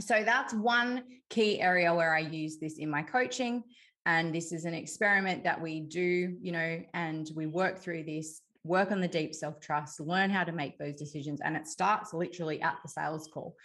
So 0.00 0.22
that's 0.24 0.54
one 0.54 1.04
key 1.28 1.60
area 1.60 1.92
where 1.94 2.14
I 2.14 2.20
use 2.20 2.58
this 2.58 2.78
in 2.78 2.90
my 2.90 3.02
coaching. 3.02 3.64
And 4.06 4.34
this 4.34 4.52
is 4.52 4.64
an 4.64 4.74
experiment 4.74 5.44
that 5.44 5.60
we 5.60 5.80
do, 5.80 6.36
you 6.40 6.52
know, 6.52 6.80
and 6.94 7.28
we 7.34 7.46
work 7.46 7.78
through 7.78 8.04
this, 8.04 8.40
work 8.64 8.90
on 8.90 9.00
the 9.00 9.08
deep 9.08 9.34
self 9.34 9.60
trust, 9.60 10.00
learn 10.00 10.30
how 10.30 10.44
to 10.44 10.52
make 10.52 10.78
those 10.78 10.96
decisions. 10.96 11.40
And 11.42 11.56
it 11.56 11.66
starts 11.66 12.14
literally 12.14 12.62
at 12.62 12.78
the 12.82 12.88
sales 12.88 13.28
call. 13.32 13.56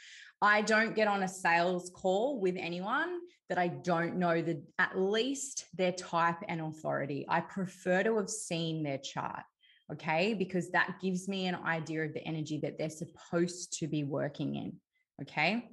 I 0.41 0.61
don't 0.61 0.95
get 0.95 1.07
on 1.07 1.23
a 1.23 1.27
sales 1.27 1.89
call 1.95 2.41
with 2.41 2.55
anyone 2.57 3.19
that 3.47 3.57
I 3.57 3.69
don't 3.69 4.17
know 4.17 4.41
the 4.41 4.61
at 4.79 4.99
least 4.99 5.65
their 5.75 5.93
type 5.93 6.39
and 6.49 6.59
authority. 6.59 7.25
I 7.29 7.39
prefer 7.39 8.03
to 8.03 8.17
have 8.17 8.29
seen 8.29 8.83
their 8.83 8.97
chart 8.97 9.43
okay 9.91 10.33
because 10.33 10.69
that 10.71 10.95
gives 11.01 11.27
me 11.27 11.45
an 11.47 11.55
idea 11.55 12.03
of 12.03 12.13
the 12.13 12.25
energy 12.25 12.57
that 12.57 12.77
they're 12.77 12.89
supposed 12.89 13.73
to 13.79 13.87
be 13.87 14.03
working 14.03 14.55
in 14.55 14.73
Okay. 15.21 15.69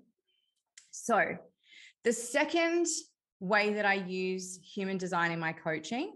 So 0.90 1.37
the 2.04 2.12
second 2.12 2.87
way 3.40 3.75
that 3.75 3.87
I 3.87 3.94
use 3.94 4.59
human 4.62 4.99
design 4.99 5.32
in 5.32 5.40
my 5.40 5.52
coaching 5.52 6.12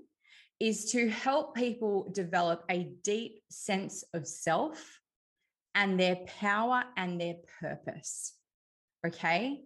is 0.61 0.93
to 0.93 1.09
help 1.09 1.55
people 1.55 2.11
develop 2.13 2.65
a 2.71 2.91
deep 3.03 3.41
sense 3.51 4.05
of 4.15 4.27
self 4.27 5.01
and 5.75 5.99
their 5.99 6.17
power 6.41 6.85
and 6.97 7.21
their 7.21 7.35
purpose. 7.61 8.35
Okay. 9.07 9.63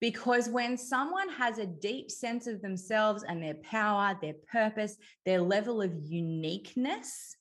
Because 0.00 0.48
when 0.48 0.76
someone 0.76 1.28
has 1.28 1.58
a 1.58 1.66
deep 1.66 2.10
sense 2.10 2.48
of 2.48 2.60
themselves 2.60 3.22
and 3.22 3.42
their 3.42 3.54
power, 3.54 4.18
their 4.20 4.34
purpose, 4.50 4.96
their 5.24 5.40
level 5.40 5.80
of 5.80 5.92
uniqueness, 6.02 7.36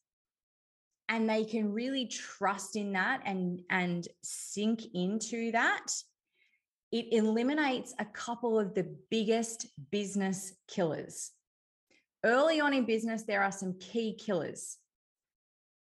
and 1.12 1.30
they 1.30 1.44
can 1.44 1.74
really 1.74 2.08
trust 2.08 2.78
in 2.78 2.94
that 2.94 3.22
and, 3.26 3.62
and 3.70 4.08
sink 4.24 4.82
into 4.94 5.52
that, 5.52 5.88
it 6.94 7.08
eliminates 7.12 7.94
a 8.00 8.06
couple 8.06 8.58
of 8.58 8.74
the 8.74 8.96
biggest 9.10 9.68
business 9.92 10.54
killers. 10.70 11.32
Early 12.24 12.62
on 12.62 12.74
in 12.74 12.86
business, 12.86 13.24
there 13.24 13.44
are 13.44 13.52
some 13.52 13.78
key 13.78 14.16
killers. 14.18 14.78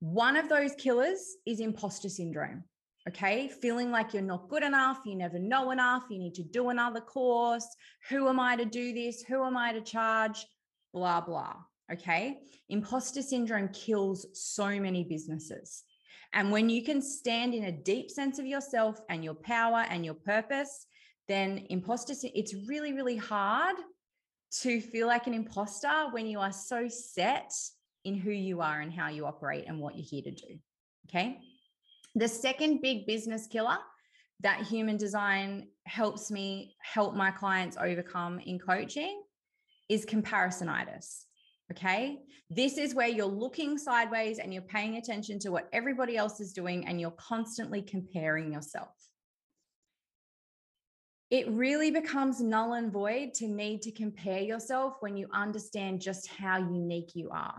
One 0.00 0.36
of 0.36 0.50
those 0.50 0.74
killers 0.74 1.36
is 1.46 1.58
imposter 1.58 2.10
syndrome. 2.10 2.64
Okay. 3.08 3.48
Feeling 3.48 3.90
like 3.90 4.12
you're 4.12 4.22
not 4.22 4.48
good 4.50 4.62
enough, 4.62 5.00
you 5.06 5.14
never 5.14 5.38
know 5.38 5.70
enough, 5.70 6.04
you 6.10 6.18
need 6.18 6.34
to 6.34 6.42
do 6.42 6.68
another 6.68 7.00
course. 7.00 7.66
Who 8.10 8.28
am 8.28 8.40
I 8.40 8.56
to 8.56 8.66
do 8.66 8.92
this? 8.92 9.22
Who 9.22 9.42
am 9.44 9.56
I 9.56 9.72
to 9.72 9.80
charge? 9.80 10.46
Blah, 10.92 11.22
blah. 11.22 11.54
Okay. 11.92 12.38
Imposter 12.68 13.22
syndrome 13.22 13.68
kills 13.68 14.26
so 14.32 14.68
many 14.80 15.04
businesses. 15.04 15.84
And 16.32 16.50
when 16.50 16.68
you 16.68 16.82
can 16.82 17.00
stand 17.00 17.54
in 17.54 17.64
a 17.64 17.72
deep 17.72 18.10
sense 18.10 18.38
of 18.38 18.46
yourself 18.46 19.00
and 19.08 19.22
your 19.22 19.34
power 19.34 19.84
and 19.88 20.04
your 20.04 20.14
purpose, 20.14 20.86
then 21.28 21.66
imposter, 21.70 22.14
it's 22.34 22.54
really, 22.66 22.92
really 22.92 23.16
hard 23.16 23.76
to 24.62 24.80
feel 24.80 25.06
like 25.06 25.26
an 25.26 25.34
imposter 25.34 26.08
when 26.10 26.26
you 26.26 26.40
are 26.40 26.52
so 26.52 26.88
set 26.88 27.52
in 28.04 28.14
who 28.14 28.30
you 28.30 28.60
are 28.60 28.80
and 28.80 28.92
how 28.92 29.08
you 29.08 29.26
operate 29.26 29.64
and 29.66 29.78
what 29.78 29.96
you're 29.96 30.06
here 30.06 30.22
to 30.22 30.30
do. 30.30 30.58
Okay. 31.08 31.38
The 32.14 32.28
second 32.28 32.80
big 32.80 33.06
business 33.06 33.46
killer 33.46 33.78
that 34.40 34.62
human 34.62 34.96
design 34.96 35.68
helps 35.84 36.30
me 36.30 36.76
help 36.80 37.14
my 37.14 37.30
clients 37.30 37.76
overcome 37.80 38.38
in 38.40 38.58
coaching 38.58 39.22
is 39.88 40.04
comparisonitis. 40.04 41.24
Okay. 41.72 42.18
This 42.50 42.78
is 42.78 42.94
where 42.94 43.08
you're 43.08 43.26
looking 43.26 43.78
sideways 43.78 44.38
and 44.38 44.52
you're 44.52 44.62
paying 44.62 44.96
attention 44.96 45.38
to 45.40 45.50
what 45.50 45.68
everybody 45.72 46.16
else 46.16 46.40
is 46.40 46.52
doing 46.52 46.86
and 46.86 47.00
you're 47.00 47.10
constantly 47.12 47.82
comparing 47.82 48.52
yourself 48.52 48.90
it 51.34 51.50
really 51.50 51.90
becomes 51.90 52.40
null 52.40 52.74
and 52.74 52.92
void 52.92 53.34
to 53.34 53.48
need 53.48 53.82
to 53.82 53.90
compare 53.90 54.40
yourself 54.40 54.94
when 55.00 55.16
you 55.16 55.26
understand 55.34 56.00
just 56.00 56.28
how 56.28 56.58
unique 56.58 57.10
you 57.14 57.28
are. 57.30 57.56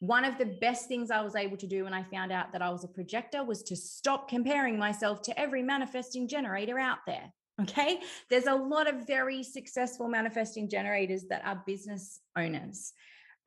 One 0.00 0.26
of 0.26 0.36
the 0.36 0.58
best 0.60 0.88
things 0.88 1.10
I 1.10 1.22
was 1.22 1.34
able 1.34 1.56
to 1.56 1.66
do 1.66 1.84
when 1.84 1.94
I 1.94 2.02
found 2.02 2.32
out 2.32 2.52
that 2.52 2.60
I 2.60 2.68
was 2.68 2.84
a 2.84 2.88
projector 2.88 3.42
was 3.42 3.62
to 3.64 3.76
stop 3.76 4.28
comparing 4.28 4.78
myself 4.78 5.22
to 5.22 5.40
every 5.40 5.62
manifesting 5.62 6.28
generator 6.28 6.78
out 6.78 6.98
there. 7.06 7.32
Okay. 7.62 8.00
There's 8.28 8.46
a 8.46 8.54
lot 8.54 8.86
of 8.86 9.06
very 9.06 9.42
successful 9.42 10.06
manifesting 10.08 10.68
generators 10.68 11.24
that 11.30 11.42
are 11.46 11.62
business 11.66 12.20
owners. 12.36 12.92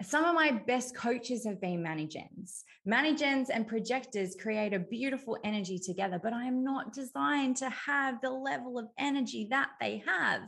Some 0.04 0.26
of 0.26 0.34
my 0.34 0.52
best 0.52 0.96
coaches 0.96 1.46
have 1.46 1.62
been 1.62 1.84
managens. 1.84 2.64
Managens 2.88 3.48
and 3.54 3.68
projectors 3.68 4.36
create 4.40 4.74
a 4.74 4.80
beautiful 4.80 5.38
energy 5.44 5.78
together, 5.78 6.20
but 6.22 6.34
I 6.34 6.46
am 6.46 6.64
not 6.64 6.94
designed 6.94 7.58
to 7.58 7.70
have 7.70 8.20
the 8.22 8.32
level 8.32 8.80
of 8.80 8.88
energy 8.98 9.48
that 9.52 9.70
they 9.80 10.02
have. 10.06 10.42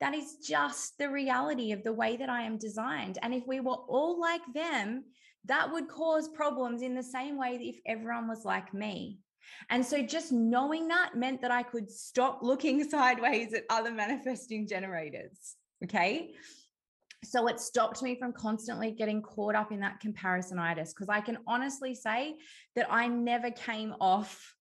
That 0.00 0.14
is 0.14 0.38
just 0.46 0.98
the 0.98 1.08
reality 1.08 1.72
of 1.72 1.84
the 1.84 1.92
way 1.92 2.16
that 2.16 2.28
I 2.28 2.42
am 2.42 2.58
designed. 2.58 3.18
And 3.22 3.32
if 3.32 3.46
we 3.46 3.60
were 3.60 3.74
all 3.74 4.20
like 4.20 4.42
them, 4.54 5.04
that 5.44 5.70
would 5.70 5.88
cause 5.88 6.28
problems 6.28 6.82
in 6.82 6.94
the 6.94 7.02
same 7.02 7.38
way 7.38 7.56
that 7.56 7.64
if 7.64 7.76
everyone 7.86 8.26
was 8.26 8.44
like 8.44 8.74
me. 8.74 9.18
And 9.70 9.86
so 9.86 10.02
just 10.02 10.32
knowing 10.32 10.88
that 10.88 11.14
meant 11.14 11.40
that 11.42 11.52
I 11.52 11.62
could 11.62 11.90
stop 11.90 12.40
looking 12.42 12.82
sideways 12.90 13.54
at 13.54 13.64
other 13.70 13.92
manifesting 13.92 14.66
generators. 14.66 15.54
Okay. 15.84 16.32
So 17.30 17.48
it 17.48 17.60
stopped 17.60 18.02
me 18.02 18.16
from 18.18 18.32
constantly 18.32 18.92
getting 18.92 19.22
caught 19.22 19.54
up 19.54 19.72
in 19.72 19.80
that 19.80 20.00
comparisonitis 20.00 20.90
because 20.94 21.08
I 21.08 21.20
can 21.20 21.38
honestly 21.46 21.94
say 21.94 22.36
that 22.74 22.86
I 22.90 23.08
never 23.08 23.50
came 23.50 23.94
off 24.00 24.54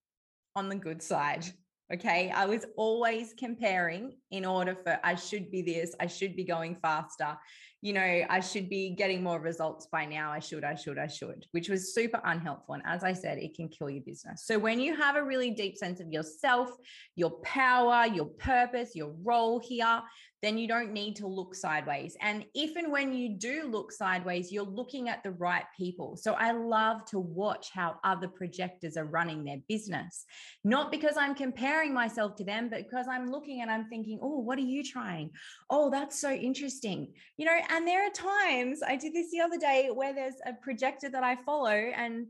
on 0.56 0.70
the 0.70 0.76
good 0.76 1.02
side. 1.02 1.46
Okay. 1.94 2.32
I 2.32 2.46
was 2.46 2.66
always 2.78 3.34
comparing 3.38 4.18
in 4.36 4.46
order 4.46 4.76
for 4.76 5.00
I 5.04 5.16
should 5.16 5.50
be 5.52 5.62
this, 5.62 5.96
I 6.00 6.08
should 6.08 6.36
be 6.36 6.44
going 6.44 6.76
faster, 6.76 7.38
you 7.86 7.94
know, 7.94 8.26
I 8.30 8.40
should 8.40 8.68
be 8.68 8.90
getting 8.90 9.22
more 9.22 9.40
results 9.40 9.86
by 9.92 10.06
now. 10.06 10.32
I 10.32 10.40
should, 10.40 10.64
I 10.64 10.74
should, 10.74 10.98
I 10.98 11.06
should, 11.06 11.46
which 11.52 11.70
was 11.70 11.94
super 11.94 12.20
unhelpful. 12.26 12.74
And 12.74 12.84
as 12.84 13.04
I 13.04 13.14
said, 13.14 13.38
it 13.38 13.54
can 13.54 13.70
kill 13.70 13.92
your 13.92 14.02
business. 14.02 14.44
So 14.48 14.58
when 14.58 14.80
you 14.80 14.96
have 14.96 15.16
a 15.18 15.24
really 15.24 15.52
deep 15.52 15.78
sense 15.78 16.00
of 16.00 16.12
yourself, 16.12 16.72
your 17.16 17.30
power, 17.42 18.08
your 18.08 18.26
purpose, 18.26 18.96
your 18.96 19.14
role 19.24 19.60
here, 19.64 20.02
then 20.42 20.58
you 20.58 20.68
don't 20.68 20.94
need 20.94 21.16
to 21.16 21.28
look 21.28 21.56
sideways. 21.56 22.16
And 22.22 22.46
if 22.54 22.76
and 22.76 22.92
when 22.92 23.14
you 23.14 23.38
do 23.38 23.68
look 23.68 23.92
sideways, 23.92 24.52
you're 24.52 24.64
looking 24.64 25.10
at 25.10 25.24
the 25.24 25.32
right 25.32 25.66
people. 25.78 26.18
So 26.18 26.34
I 26.34 26.52
love 26.52 27.06
to 27.08 27.20
watch 27.20 27.70
how 27.74 27.96
other 28.04 28.28
projectors 28.28 28.96
are 28.98 29.06
running 29.06 29.44
their 29.44 29.58
business, 29.68 30.26
not 30.64 30.92
because 30.92 31.18
I'm 31.18 31.34
comparing 31.34 31.94
myself 31.94 32.36
to 32.36 32.44
them, 32.44 32.70
but 32.70 32.84
because 32.84 33.08
I'm 33.10 33.32
looking 33.32 33.62
and 33.62 33.72
I'm 33.72 33.90
thinking, 33.90 34.20
oh, 34.26 34.40
what 34.40 34.58
are 34.58 34.62
you 34.62 34.84
trying? 34.84 35.30
Oh, 35.70 35.90
that's 35.90 36.20
so 36.20 36.32
interesting. 36.32 37.14
You 37.38 37.46
know, 37.46 37.58
and 37.70 37.88
there 37.88 38.08
are 38.08 38.12
times 38.12 38.82
I 38.86 38.96
did 38.96 39.14
this 39.14 39.32
the 39.32 39.42
other 39.42 39.58
day 39.58 39.90
where 39.94 40.14
there's 40.14 40.36
a 40.46 40.54
projector 40.54 41.10
that 41.10 41.24
I 41.24 41.36
follow 41.36 41.70
and 41.70 42.28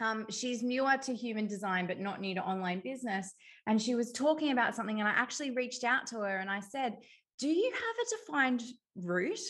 um, 0.00 0.26
she's 0.30 0.62
newer 0.62 0.96
to 1.02 1.14
human 1.14 1.48
design, 1.48 1.88
but 1.88 1.98
not 1.98 2.20
new 2.20 2.34
to 2.36 2.40
online 2.40 2.80
business. 2.80 3.32
And 3.66 3.82
she 3.82 3.96
was 3.96 4.12
talking 4.12 4.52
about 4.52 4.76
something, 4.76 5.00
and 5.00 5.08
I 5.08 5.12
actually 5.12 5.50
reached 5.50 5.82
out 5.82 6.06
to 6.08 6.20
her 6.20 6.38
and 6.38 6.48
I 6.48 6.60
said, 6.60 6.96
Do 7.40 7.48
you 7.48 7.72
have 7.72 7.82
a 7.82 8.16
defined 8.16 8.62
root? 8.96 9.40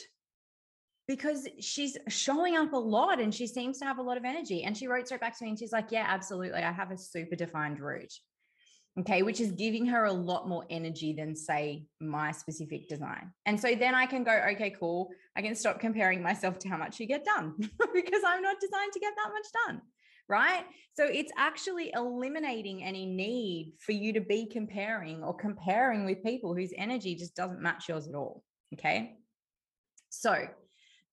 Because 1.06 1.46
she's 1.60 1.96
showing 2.08 2.56
up 2.56 2.72
a 2.72 2.78
lot 2.78 3.20
and 3.20 3.34
she 3.34 3.46
seems 3.46 3.78
to 3.78 3.84
have 3.84 3.98
a 3.98 4.02
lot 4.02 4.16
of 4.16 4.24
energy. 4.24 4.64
And 4.64 4.76
she 4.76 4.86
wrote 4.86 5.06
straight 5.06 5.20
back 5.20 5.38
to 5.38 5.44
me 5.44 5.50
and 5.50 5.58
she's 5.58 5.72
like, 5.72 5.90
Yeah, 5.90 6.06
absolutely. 6.08 6.62
I 6.62 6.72
have 6.72 6.90
a 6.90 6.98
super 6.98 7.36
defined 7.36 7.80
root 7.80 8.12
okay, 9.00 9.22
which 9.22 9.40
is 9.40 9.52
giving 9.52 9.86
her 9.86 10.04
a 10.04 10.12
lot 10.12 10.48
more 10.48 10.64
energy 10.70 11.12
than, 11.12 11.34
say, 11.34 11.86
my 12.00 12.32
specific 12.32 12.88
design. 12.88 13.32
And 13.46 13.60
so 13.60 13.74
then 13.74 13.94
I 13.94 14.06
can 14.06 14.24
go, 14.24 14.32
okay, 14.52 14.70
cool. 14.70 15.10
I 15.36 15.42
can 15.42 15.54
stop 15.54 15.78
comparing 15.78 16.22
myself 16.22 16.58
to 16.60 16.68
how 16.68 16.76
much 16.76 16.98
you 16.98 17.06
get 17.06 17.24
done 17.24 17.54
because 17.58 18.22
I'm 18.26 18.42
not 18.42 18.56
designed 18.60 18.92
to 18.92 19.00
get 19.00 19.14
that 19.16 19.32
much 19.32 19.46
done. 19.66 19.82
Right. 20.28 20.64
So 20.94 21.04
it's 21.04 21.32
actually 21.38 21.90
eliminating 21.94 22.84
any 22.84 23.06
need 23.06 23.72
for 23.78 23.92
you 23.92 24.12
to 24.12 24.20
be 24.20 24.46
comparing 24.46 25.22
or 25.22 25.34
comparing 25.34 26.04
with 26.04 26.22
people 26.22 26.54
whose 26.54 26.72
energy 26.76 27.14
just 27.14 27.34
doesn't 27.34 27.62
match 27.62 27.88
yours 27.88 28.08
at 28.08 28.14
all. 28.14 28.42
Okay. 28.74 29.16
So 30.10 30.48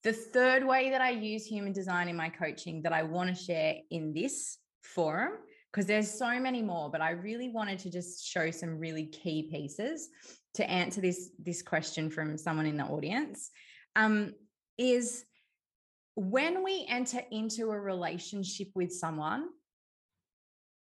the 0.03 0.11
third 0.11 0.65
way 0.65 0.89
that 0.89 1.01
I 1.01 1.11
use 1.11 1.45
human 1.45 1.71
design 1.71 2.09
in 2.09 2.15
my 2.15 2.29
coaching 2.29 2.81
that 2.81 2.93
I 2.93 3.03
want 3.03 3.29
to 3.29 3.41
share 3.41 3.75
in 3.89 4.13
this 4.13 4.57
forum 4.83 5.33
because 5.75 5.87
there's 5.87 6.09
so 6.09 6.39
many 6.39 6.61
more 6.61 6.89
but 6.89 7.01
i 7.01 7.09
really 7.09 7.49
wanted 7.49 7.77
to 7.77 7.89
just 7.91 8.25
show 8.25 8.49
some 8.49 8.79
really 8.79 9.07
key 9.07 9.49
pieces 9.51 10.09
to 10.55 10.69
answer 10.69 11.01
this 11.01 11.31
this 11.37 11.61
question 11.61 12.09
from 12.09 12.37
someone 12.37 12.65
in 12.65 12.77
the 12.77 12.83
audience. 12.83 13.51
Um, 13.95 14.33
is 14.77 15.23
when 16.15 16.63
we 16.63 16.85
enter 16.89 17.21
into 17.31 17.71
a 17.71 17.79
relationship 17.79 18.69
with 18.73 18.91
someone 18.91 19.47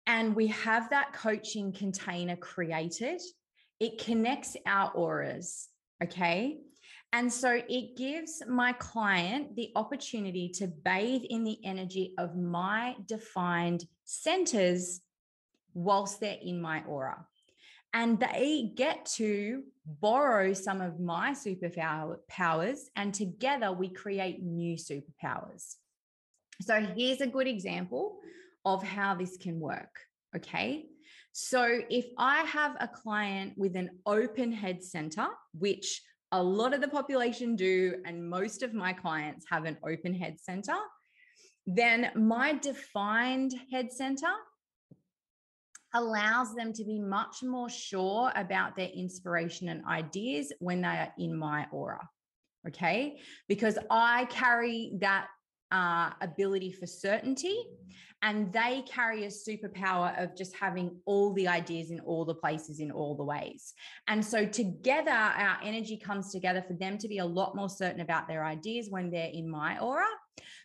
and 0.05 0.35
we 0.35 0.47
have 0.47 0.89
that 0.89 1.13
coaching 1.13 1.71
container 1.71 2.35
created 2.35 3.21
it 3.79 4.03
connects 4.03 4.55
our 4.65 4.91
auras 4.91 5.67
okay 6.03 6.57
and 7.13 7.31
so 7.31 7.61
it 7.69 7.95
gives 7.95 8.43
my 8.47 8.73
client 8.73 9.55
the 9.55 9.71
opportunity 9.75 10.49
to 10.55 10.67
bathe 10.67 11.23
in 11.29 11.43
the 11.43 11.57
energy 11.63 12.13
of 12.17 12.35
my 12.35 12.95
defined 13.05 13.85
centers 14.03 15.01
whilst 15.73 16.19
they're 16.19 16.37
in 16.41 16.61
my 16.61 16.83
aura. 16.83 17.25
And 17.93 18.19
they 18.19 18.73
get 18.75 19.05
to 19.15 19.63
borrow 19.85 20.53
some 20.53 20.81
of 20.81 20.99
my 20.99 21.31
superpowers, 21.31 22.79
and 22.95 23.13
together 23.13 23.71
we 23.71 23.89
create 23.89 24.43
new 24.43 24.75
superpowers. 24.75 25.75
So 26.61 26.81
here's 26.81 27.21
a 27.21 27.27
good 27.27 27.47
example 27.47 28.19
of 28.65 28.83
how 28.83 29.15
this 29.15 29.37
can 29.37 29.59
work. 29.59 29.99
Okay. 30.35 30.87
So 31.31 31.79
if 31.89 32.05
I 32.17 32.41
have 32.41 32.75
a 32.79 32.87
client 32.87 33.53
with 33.57 33.75
an 33.75 33.91
open 34.05 34.51
head 34.51 34.83
center, 34.83 35.27
which 35.57 36.01
a 36.31 36.41
lot 36.41 36.73
of 36.73 36.81
the 36.81 36.87
population 36.87 37.55
do, 37.55 37.95
and 38.05 38.29
most 38.29 38.63
of 38.63 38.73
my 38.73 38.93
clients 38.93 39.45
have 39.49 39.65
an 39.65 39.77
open 39.87 40.13
head 40.13 40.39
center, 40.39 40.75
then 41.65 42.11
my 42.15 42.53
defined 42.53 43.53
head 43.71 43.91
center 43.91 44.33
allows 45.93 46.53
them 46.53 46.73
to 46.73 46.83
be 46.83 46.99
much 46.99 47.43
more 47.43 47.69
sure 47.69 48.31
about 48.35 48.75
their 48.75 48.89
inspiration 48.89 49.69
and 49.69 49.85
ideas 49.85 50.51
when 50.59 50.81
they 50.81 50.87
are 50.87 51.13
in 51.17 51.35
my 51.35 51.65
aura. 51.71 52.07
Okay. 52.67 53.19
Because 53.47 53.77
I 53.89 54.25
carry 54.25 54.93
that 54.99 55.27
uh, 55.71 56.11
ability 56.21 56.71
for 56.71 56.85
certainty, 56.85 57.63
and 58.21 58.51
they 58.51 58.83
carry 58.87 59.25
a 59.25 59.27
superpower 59.27 60.21
of 60.21 60.35
just 60.35 60.55
having 60.55 60.97
all 61.05 61.33
the 61.33 61.47
ideas 61.47 61.91
in 61.91 61.99
all 61.99 62.25
the 62.25 62.33
places 62.33 62.79
in 62.79 62.91
all 62.91 63.15
the 63.15 63.23
ways. 63.23 63.73
And 64.07 64.25
so, 64.25 64.45
together, 64.45 65.11
our 65.11 65.57
energy 65.63 65.97
comes 65.97 66.31
together 66.31 66.63
for 66.67 66.73
them 66.73 66.97
to 66.97 67.07
be 67.07 67.19
a 67.19 67.25
lot 67.25 67.55
more 67.55 67.69
certain 67.69 68.01
about 68.01 68.27
their 68.27 68.43
ideas 68.43 68.87
when 68.89 69.11
they're 69.11 69.31
in 69.31 69.49
my 69.49 69.77
aura. 69.79 70.07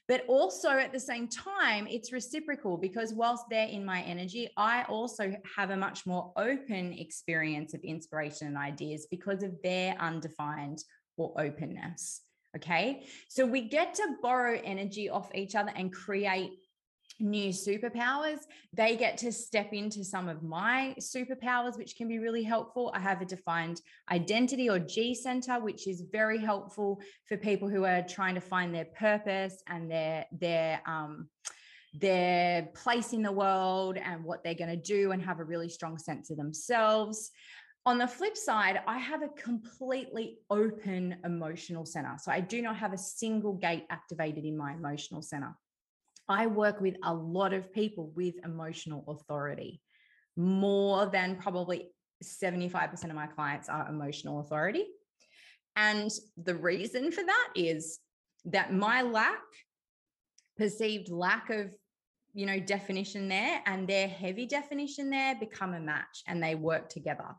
But 0.08 0.24
also 0.26 0.70
at 0.70 0.92
the 0.92 1.00
same 1.00 1.28
time, 1.28 1.86
it's 1.88 2.12
reciprocal 2.12 2.76
because 2.76 3.14
whilst 3.14 3.44
they're 3.48 3.68
in 3.68 3.84
my 3.84 4.02
energy, 4.02 4.48
I 4.56 4.84
also 4.84 5.32
have 5.56 5.70
a 5.70 5.76
much 5.76 6.06
more 6.06 6.32
open 6.36 6.92
experience 6.92 7.72
of 7.72 7.80
inspiration 7.82 8.48
and 8.48 8.56
ideas 8.56 9.06
because 9.10 9.42
of 9.42 9.52
their 9.62 9.94
undefined 9.98 10.82
or 11.16 11.32
openness. 11.40 12.22
Okay. 12.56 13.04
So 13.28 13.46
we 13.46 13.62
get 13.62 13.94
to 13.94 14.16
borrow 14.22 14.60
energy 14.62 15.08
off 15.08 15.34
each 15.34 15.54
other 15.54 15.72
and 15.74 15.92
create 15.92 16.58
new 17.18 17.50
superpowers. 17.50 18.40
They 18.72 18.96
get 18.96 19.16
to 19.18 19.32
step 19.32 19.72
into 19.72 20.04
some 20.04 20.28
of 20.28 20.42
my 20.42 20.94
superpowers, 21.00 21.78
which 21.78 21.96
can 21.96 22.08
be 22.08 22.18
really 22.18 22.42
helpful. 22.42 22.90
I 22.94 23.00
have 23.00 23.22
a 23.22 23.24
defined 23.24 23.80
identity 24.10 24.68
or 24.68 24.78
G 24.78 25.14
center, 25.14 25.60
which 25.60 25.86
is 25.86 26.02
very 26.12 26.38
helpful 26.38 27.00
for 27.26 27.36
people 27.36 27.68
who 27.68 27.84
are 27.84 28.02
trying 28.02 28.34
to 28.34 28.40
find 28.40 28.74
their 28.74 28.86
purpose 28.86 29.62
and 29.68 29.90
their, 29.90 30.26
their, 30.32 30.80
um, 30.86 31.28
their 31.94 32.68
place 32.74 33.12
in 33.12 33.22
the 33.22 33.32
world 33.32 33.98
and 33.98 34.24
what 34.24 34.42
they're 34.42 34.54
going 34.54 34.70
to 34.70 34.76
do 34.76 35.12
and 35.12 35.22
have 35.22 35.40
a 35.40 35.44
really 35.44 35.68
strong 35.68 35.98
sense 35.98 36.30
of 36.30 36.38
themselves. 36.38 37.30
On 37.84 37.98
the 37.98 38.06
flip 38.06 38.36
side, 38.36 38.80
I 38.86 38.98
have 38.98 39.22
a 39.22 39.28
completely 39.28 40.38
open 40.50 41.16
emotional 41.24 41.84
center. 41.84 42.14
So 42.22 42.30
I 42.30 42.40
do 42.40 42.62
not 42.62 42.76
have 42.76 42.92
a 42.92 42.98
single 42.98 43.54
gate 43.54 43.86
activated 43.90 44.44
in 44.44 44.56
my 44.56 44.72
emotional 44.72 45.20
center. 45.20 45.56
I 46.28 46.46
work 46.46 46.80
with 46.80 46.94
a 47.02 47.12
lot 47.12 47.52
of 47.52 47.72
people 47.72 48.12
with 48.14 48.36
emotional 48.44 49.04
authority. 49.08 49.80
More 50.36 51.06
than 51.06 51.36
probably 51.36 51.90
75% 52.22 53.04
of 53.04 53.14
my 53.14 53.26
clients 53.26 53.68
are 53.68 53.88
emotional 53.88 54.38
authority. 54.38 54.86
And 55.74 56.10
the 56.36 56.54
reason 56.54 57.10
for 57.10 57.24
that 57.24 57.48
is 57.56 57.98
that 58.44 58.72
my 58.72 59.02
lack, 59.02 59.42
perceived 60.56 61.08
lack 61.08 61.50
of 61.50 61.70
you 62.34 62.46
know 62.46 62.58
definition 62.58 63.28
there 63.28 63.60
and 63.66 63.86
their 63.86 64.08
heavy 64.08 64.46
definition 64.46 65.10
there 65.10 65.34
become 65.34 65.74
a 65.74 65.80
match 65.80 66.22
and 66.26 66.42
they 66.42 66.54
work 66.54 66.88
together 66.88 67.34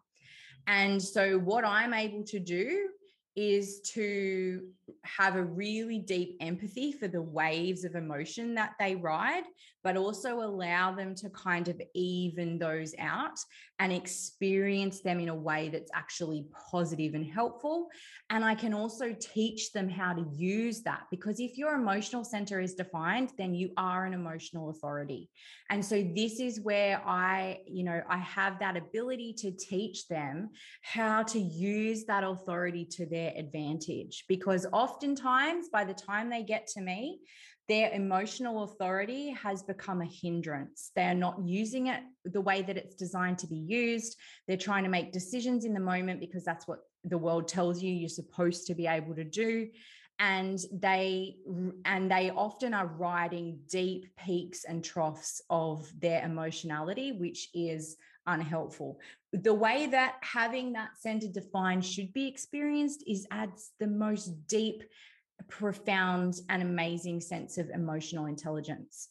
and 0.68 1.02
so, 1.02 1.38
what 1.40 1.66
I'm 1.66 1.94
able 1.94 2.24
to 2.26 2.40
do 2.40 2.90
is 3.36 3.82
to 3.82 4.62
have 5.04 5.36
a 5.36 5.44
really 5.44 5.98
deep 5.98 6.38
empathy 6.40 6.92
for 6.92 7.08
the 7.08 7.22
waves 7.22 7.84
of 7.84 7.96
emotion 7.96 8.54
that 8.54 8.74
they 8.80 8.96
ride, 8.96 9.44
but 9.84 9.98
also 9.98 10.42
allow 10.42 10.94
them 10.94 11.16
to 11.16 11.30
kind 11.32 11.68
of 11.68 11.82
even 11.96 12.60
those 12.60 12.94
out 13.00 13.40
and 13.84 13.92
experience 13.92 15.02
them 15.02 15.20
in 15.20 15.28
a 15.28 15.36
way 15.36 15.68
that's 15.68 15.92
actually 15.94 16.46
positive 16.72 17.16
and 17.16 17.26
helpful. 17.26 17.90
And 18.30 18.46
I 18.46 18.56
can 18.56 18.74
also 18.74 19.14
teach 19.20 19.74
them 19.74 19.90
how 19.90 20.14
to 20.14 20.26
use 20.34 20.84
that 20.84 21.02
because 21.12 21.42
if 21.42 21.58
your 21.58 21.74
emotional 21.74 22.24
center 22.24 22.62
is 22.62 22.76
defined, 22.76 23.34
then 23.38 23.54
you 23.54 23.72
are 23.76 24.06
an 24.06 24.14
emotional 24.14 24.70
authority. 24.70 25.30
And 25.70 25.84
so 25.84 26.02
this 26.16 26.40
is 26.40 26.62
where 26.62 27.06
I, 27.06 27.60
you 27.68 27.84
know, 27.84 28.02
I 28.10 28.20
have 28.20 28.58
that 28.60 28.78
ability 28.78 29.34
to 29.40 29.52
teach 29.52 30.08
them 30.08 30.52
how 30.82 31.24
to 31.24 31.40
use 31.40 32.06
that 32.06 32.24
authority 32.24 32.86
to 32.92 33.06
their 33.06 33.34
advantage 33.36 34.24
because 34.30 34.66
oftentimes 34.72 35.68
by 35.68 35.84
the 35.84 35.94
time 35.94 36.30
they 36.30 36.44
get 36.44 36.68
to 36.68 36.82
me, 36.82 37.20
their 37.70 37.92
emotional 37.92 38.64
authority 38.64 39.32
has 39.32 39.64
become 39.64 40.02
a 40.02 40.06
hindrance. 40.06 40.92
They're 40.96 41.16
not 41.16 41.40
using 41.46 41.88
it 41.88 42.02
the 42.26 42.42
way 42.42 42.62
that 42.62 42.78
it's 42.78 42.96
designed 42.96 43.40
to 43.40 43.48
be 43.48 43.56
used. 43.56 44.18
They're 44.48 44.58
trying 44.58 44.84
to 44.84 44.90
make 44.90 45.14
decisions 45.14 45.64
in 45.64 45.74
the 45.74 45.80
moment 45.80 46.20
because 46.20 46.44
that's 46.44 46.68
what 46.68 46.80
the 47.06 47.18
world 47.18 47.48
tells 47.48 47.82
you 47.82 47.92
you're 47.92 48.10
supposed 48.10 48.68
to 48.68 48.76
be 48.76 48.88
able 48.88 49.16
to 49.16 49.24
do 49.24 49.70
and 50.20 50.60
they 50.72 51.36
and 51.86 52.10
they 52.10 52.30
often 52.30 52.74
are 52.74 52.88
riding 52.88 53.60
deep 53.68 54.06
peaks 54.16 54.64
and 54.64 54.84
troughs 54.84 55.42
of 55.50 55.92
their 56.00 56.24
emotionality 56.24 57.12
which 57.12 57.50
is 57.54 57.98
unhelpful 58.28 59.00
the 59.34 59.54
way 59.54 59.88
that 59.88 60.16
having 60.22 60.74
that 60.74 60.90
center 60.98 61.28
defined 61.28 61.84
should 61.84 62.14
be 62.14 62.28
experienced 62.28 63.04
is 63.08 63.26
adds 63.32 63.72
the 63.80 63.88
most 63.88 64.48
deep 64.48 64.84
profound 65.50 66.36
and 66.50 66.62
amazing 66.62 67.22
sense 67.22 67.58
of 67.58 67.70
emotional 67.70 68.26
intelligence 68.26 69.10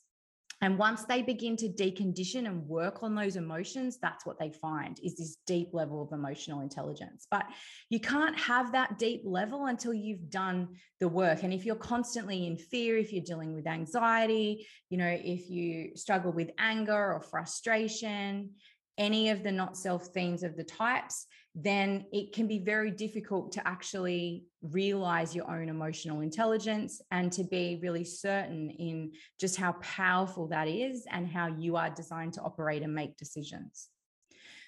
and 0.62 0.78
once 0.78 1.02
they 1.04 1.22
begin 1.22 1.56
to 1.56 1.68
decondition 1.68 2.46
and 2.46 2.66
work 2.68 3.02
on 3.02 3.16
those 3.16 3.34
emotions, 3.34 3.98
that's 4.00 4.24
what 4.24 4.38
they 4.38 4.50
find 4.50 4.98
is 5.02 5.16
this 5.16 5.38
deep 5.44 5.70
level 5.72 6.00
of 6.00 6.12
emotional 6.12 6.60
intelligence. 6.60 7.26
But 7.28 7.46
you 7.90 7.98
can't 7.98 8.38
have 8.38 8.70
that 8.70 8.96
deep 8.96 9.22
level 9.24 9.66
until 9.66 9.92
you've 9.92 10.30
done 10.30 10.68
the 11.00 11.08
work. 11.08 11.42
And 11.42 11.52
if 11.52 11.66
you're 11.66 11.74
constantly 11.74 12.46
in 12.46 12.56
fear, 12.56 12.96
if 12.96 13.12
you're 13.12 13.24
dealing 13.24 13.54
with 13.54 13.66
anxiety, 13.66 14.68
you 14.88 14.98
know, 14.98 15.08
if 15.08 15.50
you 15.50 15.96
struggle 15.96 16.30
with 16.30 16.52
anger 16.58 17.12
or 17.12 17.20
frustration, 17.20 18.50
any 19.02 19.30
of 19.30 19.42
the 19.42 19.50
not 19.50 19.76
self 19.76 20.06
themes 20.14 20.44
of 20.44 20.56
the 20.56 20.62
types, 20.62 21.26
then 21.54 22.06
it 22.12 22.32
can 22.32 22.46
be 22.46 22.60
very 22.60 22.90
difficult 22.90 23.52
to 23.52 23.68
actually 23.68 24.44
realize 24.62 25.34
your 25.34 25.50
own 25.50 25.68
emotional 25.68 26.20
intelligence 26.20 27.02
and 27.10 27.30
to 27.32 27.42
be 27.44 27.80
really 27.82 28.04
certain 28.04 28.70
in 28.70 29.12
just 29.38 29.56
how 29.56 29.72
powerful 29.72 30.46
that 30.48 30.68
is 30.68 31.04
and 31.10 31.26
how 31.26 31.48
you 31.48 31.76
are 31.76 31.90
designed 31.90 32.32
to 32.34 32.40
operate 32.42 32.82
and 32.82 32.94
make 32.94 33.16
decisions. 33.16 33.88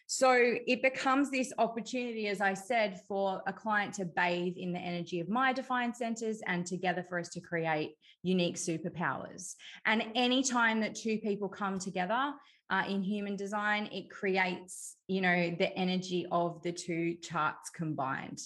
So 0.06 0.36
it 0.66 0.82
becomes 0.82 1.30
this 1.30 1.52
opportunity, 1.56 2.26
as 2.28 2.42
I 2.42 2.52
said, 2.52 3.00
for 3.08 3.40
a 3.46 3.52
client 3.52 3.94
to 3.94 4.04
bathe 4.04 4.56
in 4.58 4.72
the 4.72 4.78
energy 4.78 5.20
of 5.20 5.30
my 5.30 5.52
defined 5.54 5.96
centers 5.96 6.42
and 6.46 6.66
together 6.66 7.02
for 7.02 7.18
us 7.18 7.30
to 7.30 7.40
create 7.40 7.92
unique 8.22 8.56
superpowers. 8.56 9.54
And 9.86 10.04
anytime 10.14 10.80
that 10.80 10.94
two 10.94 11.18
people 11.18 11.48
come 11.48 11.78
together 11.78 12.34
uh, 12.70 12.82
in 12.88 13.02
human 13.02 13.36
design, 13.36 13.88
it 13.92 14.10
creates, 14.10 14.96
you 15.06 15.20
know, 15.20 15.54
the 15.58 15.72
energy 15.76 16.26
of 16.32 16.62
the 16.62 16.72
two 16.72 17.14
charts 17.22 17.70
combined. 17.70 18.40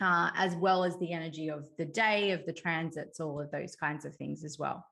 Uh, 0.00 0.30
as 0.34 0.56
well 0.56 0.82
as 0.82 0.98
the 0.98 1.12
energy 1.12 1.48
of 1.48 1.64
the 1.78 1.84
day, 1.84 2.32
of 2.32 2.44
the 2.44 2.52
transits, 2.52 3.20
all 3.20 3.40
of 3.40 3.52
those 3.52 3.76
kinds 3.76 4.04
of 4.04 4.16
things 4.16 4.42
as 4.42 4.58
well. 4.58 4.84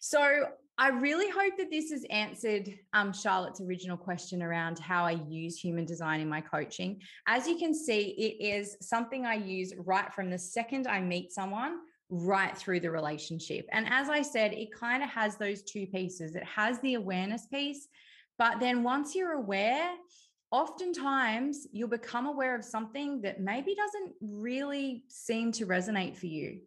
So 0.00 0.46
I 0.78 0.88
really 0.88 1.28
hope 1.28 1.58
that 1.58 1.70
this 1.70 1.90
has 1.90 2.06
answered 2.08 2.72
um, 2.94 3.12
Charlotte's 3.12 3.60
original 3.60 3.96
question 3.96 4.42
around 4.42 4.78
how 4.78 5.04
I 5.04 5.20
use 5.28 5.58
human 5.58 5.84
design 5.84 6.20
in 6.20 6.28
my 6.28 6.40
coaching. 6.40 7.02
As 7.26 7.46
you 7.46 7.58
can 7.58 7.74
see, 7.74 8.08
it 8.10 8.42
is 8.42 8.76
something 8.80 9.26
I 9.26 9.34
use 9.34 9.74
right 9.76 10.12
from 10.14 10.30
the 10.30 10.38
second 10.38 10.86
I 10.86 11.00
meet 11.00 11.30
someone 11.30 11.80
right 12.12 12.56
through 12.56 12.78
the 12.78 12.90
relationship. 12.90 13.66
And 13.72 13.86
as 13.88 14.10
I 14.10 14.20
said, 14.20 14.52
it 14.52 14.70
kind 14.70 15.02
of 15.02 15.08
has 15.08 15.36
those 15.36 15.62
two 15.62 15.86
pieces 15.86 16.36
it 16.36 16.44
has 16.44 16.78
the 16.80 16.94
awareness 16.94 17.46
piece, 17.46 17.88
but 18.38 18.60
then 18.60 18.82
once 18.82 19.14
you're 19.14 19.32
aware, 19.32 19.90
oftentimes 20.50 21.66
you'll 21.72 21.88
become 21.88 22.26
aware 22.26 22.54
of 22.54 22.64
something 22.64 23.22
that 23.22 23.40
maybe 23.40 23.74
doesn't 23.74 24.12
really 24.20 25.04
seem 25.08 25.52
to 25.52 25.64
resonate 25.64 26.14
for 26.14 26.26
you. 26.26 26.60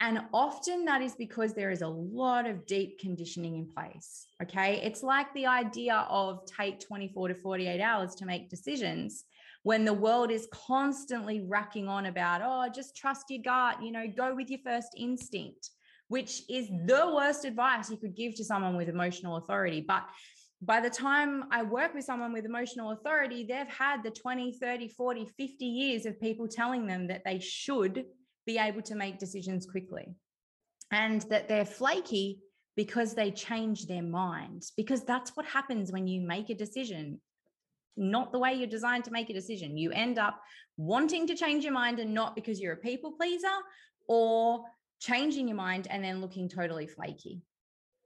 And 0.00 0.20
often 0.32 0.86
that 0.86 1.02
is 1.02 1.14
because 1.14 1.52
there 1.52 1.70
is 1.70 1.82
a 1.82 1.88
lot 1.88 2.46
of 2.46 2.64
deep 2.66 2.98
conditioning 2.98 3.56
in 3.56 3.66
place. 3.66 4.26
Okay. 4.42 4.80
It's 4.82 5.02
like 5.02 5.32
the 5.34 5.46
idea 5.46 6.06
of 6.08 6.46
take 6.46 6.80
24 6.80 7.28
to 7.28 7.34
48 7.34 7.80
hours 7.80 8.14
to 8.14 8.24
make 8.24 8.48
decisions 8.48 9.24
when 9.68 9.84
the 9.84 9.92
world 9.92 10.30
is 10.30 10.48
constantly 10.50 11.42
racking 11.46 11.88
on 11.88 12.06
about, 12.06 12.40
oh, 12.42 12.72
just 12.74 12.96
trust 12.96 13.26
your 13.28 13.42
gut, 13.42 13.82
you 13.82 13.92
know, 13.92 14.06
go 14.16 14.34
with 14.34 14.48
your 14.48 14.60
first 14.64 14.94
instinct, 14.96 15.68
which 16.08 16.40
is 16.48 16.68
the 16.86 17.12
worst 17.14 17.44
advice 17.44 17.90
you 17.90 17.98
could 17.98 18.16
give 18.16 18.34
to 18.34 18.42
someone 18.42 18.78
with 18.78 18.88
emotional 18.88 19.36
authority. 19.36 19.84
But 19.86 20.06
by 20.62 20.80
the 20.80 20.88
time 20.88 21.44
I 21.50 21.64
work 21.64 21.92
with 21.92 22.06
someone 22.06 22.32
with 22.32 22.46
emotional 22.46 22.92
authority, 22.92 23.44
they've 23.44 23.68
had 23.68 24.02
the 24.02 24.10
20, 24.10 24.52
30, 24.52 24.88
40, 24.88 25.26
50 25.36 25.64
years 25.66 26.06
of 26.06 26.18
people 26.18 26.48
telling 26.48 26.86
them 26.86 27.06
that 27.08 27.20
they 27.26 27.38
should 27.38 28.06
be 28.46 28.56
able 28.56 28.80
to 28.80 28.94
make 28.94 29.18
decisions 29.18 29.66
quickly 29.66 30.16
and 30.92 31.20
that 31.28 31.46
they're 31.46 31.66
flaky 31.66 32.38
because 32.74 33.12
they 33.12 33.30
change 33.30 33.84
their 33.84 34.02
mind 34.02 34.62
because 34.78 35.04
that's 35.04 35.36
what 35.36 35.44
happens 35.44 35.92
when 35.92 36.06
you 36.06 36.26
make 36.26 36.48
a 36.48 36.54
decision 36.54 37.20
not 37.96 38.32
the 38.32 38.38
way 38.38 38.54
you're 38.54 38.66
designed 38.66 39.04
to 39.04 39.10
make 39.10 39.30
a 39.30 39.34
decision 39.34 39.76
you 39.76 39.90
end 39.92 40.18
up 40.18 40.40
wanting 40.76 41.26
to 41.26 41.34
change 41.34 41.64
your 41.64 41.72
mind 41.72 41.98
and 41.98 42.14
not 42.14 42.34
because 42.34 42.60
you're 42.60 42.74
a 42.74 42.76
people 42.76 43.12
pleaser 43.12 43.46
or 44.06 44.64
changing 45.00 45.48
your 45.48 45.56
mind 45.56 45.86
and 45.90 46.02
then 46.02 46.20
looking 46.20 46.48
totally 46.48 46.86
flaky 46.86 47.42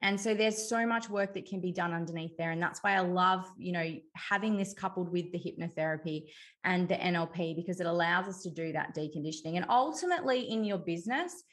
And 0.02 0.20
so 0.20 0.34
there's 0.34 0.68
so 0.68 0.84
much 0.84 1.08
work 1.08 1.32
that 1.34 1.46
can 1.46 1.60
be 1.60 1.70
done 1.70 1.94
underneath 1.94 2.36
there. 2.36 2.50
And 2.50 2.60
that's 2.60 2.80
why 2.82 2.94
I 2.96 3.00
love, 3.00 3.46
you 3.56 3.72
know, 3.72 3.94
having 4.16 4.56
this 4.56 4.74
coupled 4.74 5.10
with 5.10 5.30
the 5.30 5.38
hypnotherapy 5.38 6.24
and 6.64 6.88
the 6.88 6.96
NLP 6.96 7.54
because 7.54 7.78
it 7.80 7.86
allows 7.86 8.26
us 8.26 8.42
to 8.42 8.50
do 8.50 8.72
that 8.72 8.96
deconditioning. 8.96 9.56
And 9.56 9.64
ultimately 9.68 10.50
in 10.50 10.64
your 10.64 10.78
business, 10.78 11.44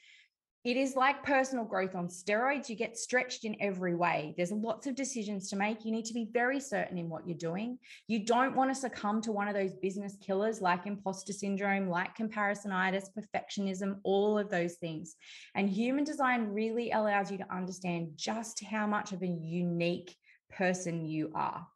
it 0.62 0.76
is 0.76 0.94
like 0.94 1.24
personal 1.24 1.64
growth 1.64 1.94
on 1.94 2.08
steroids. 2.08 2.68
You 2.68 2.76
get 2.76 2.98
stretched 2.98 3.44
in 3.44 3.56
every 3.60 3.94
way. 3.94 4.34
There's 4.36 4.52
lots 4.52 4.86
of 4.86 4.94
decisions 4.94 5.48
to 5.48 5.56
make. 5.56 5.86
You 5.86 5.90
need 5.90 6.04
to 6.04 6.12
be 6.12 6.28
very 6.30 6.60
certain 6.60 6.98
in 6.98 7.08
what 7.08 7.26
you're 7.26 7.38
doing. 7.38 7.78
You 8.08 8.26
don't 8.26 8.54
want 8.54 8.70
to 8.70 8.74
succumb 8.74 9.22
to 9.22 9.32
one 9.32 9.48
of 9.48 9.54
those 9.54 9.72
business 9.72 10.18
killers 10.20 10.60
like 10.60 10.86
imposter 10.86 11.32
syndrome, 11.32 11.88
like 11.88 12.14
comparisonitis, 12.14 13.06
perfectionism, 13.18 14.00
all 14.02 14.38
of 14.38 14.50
those 14.50 14.74
things. 14.74 15.16
And 15.54 15.70
human 15.70 16.04
design 16.04 16.48
really 16.48 16.90
allows 16.90 17.30
you 17.30 17.38
to 17.38 17.50
understand 17.50 18.10
just 18.16 18.62
how 18.62 18.86
much 18.86 19.12
of 19.12 19.22
a 19.22 19.26
unique 19.26 20.14
person 20.50 21.06
you 21.06 21.32
are. 21.34 21.66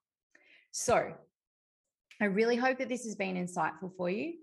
So, 0.73 1.15
I 2.21 2.27
really 2.27 2.57
hope 2.57 2.79
that 2.79 2.89
this 2.89 3.05
has 3.05 3.17
been 3.17 3.37
insightful 3.37 3.97
for 3.97 4.11
you. 4.11 4.35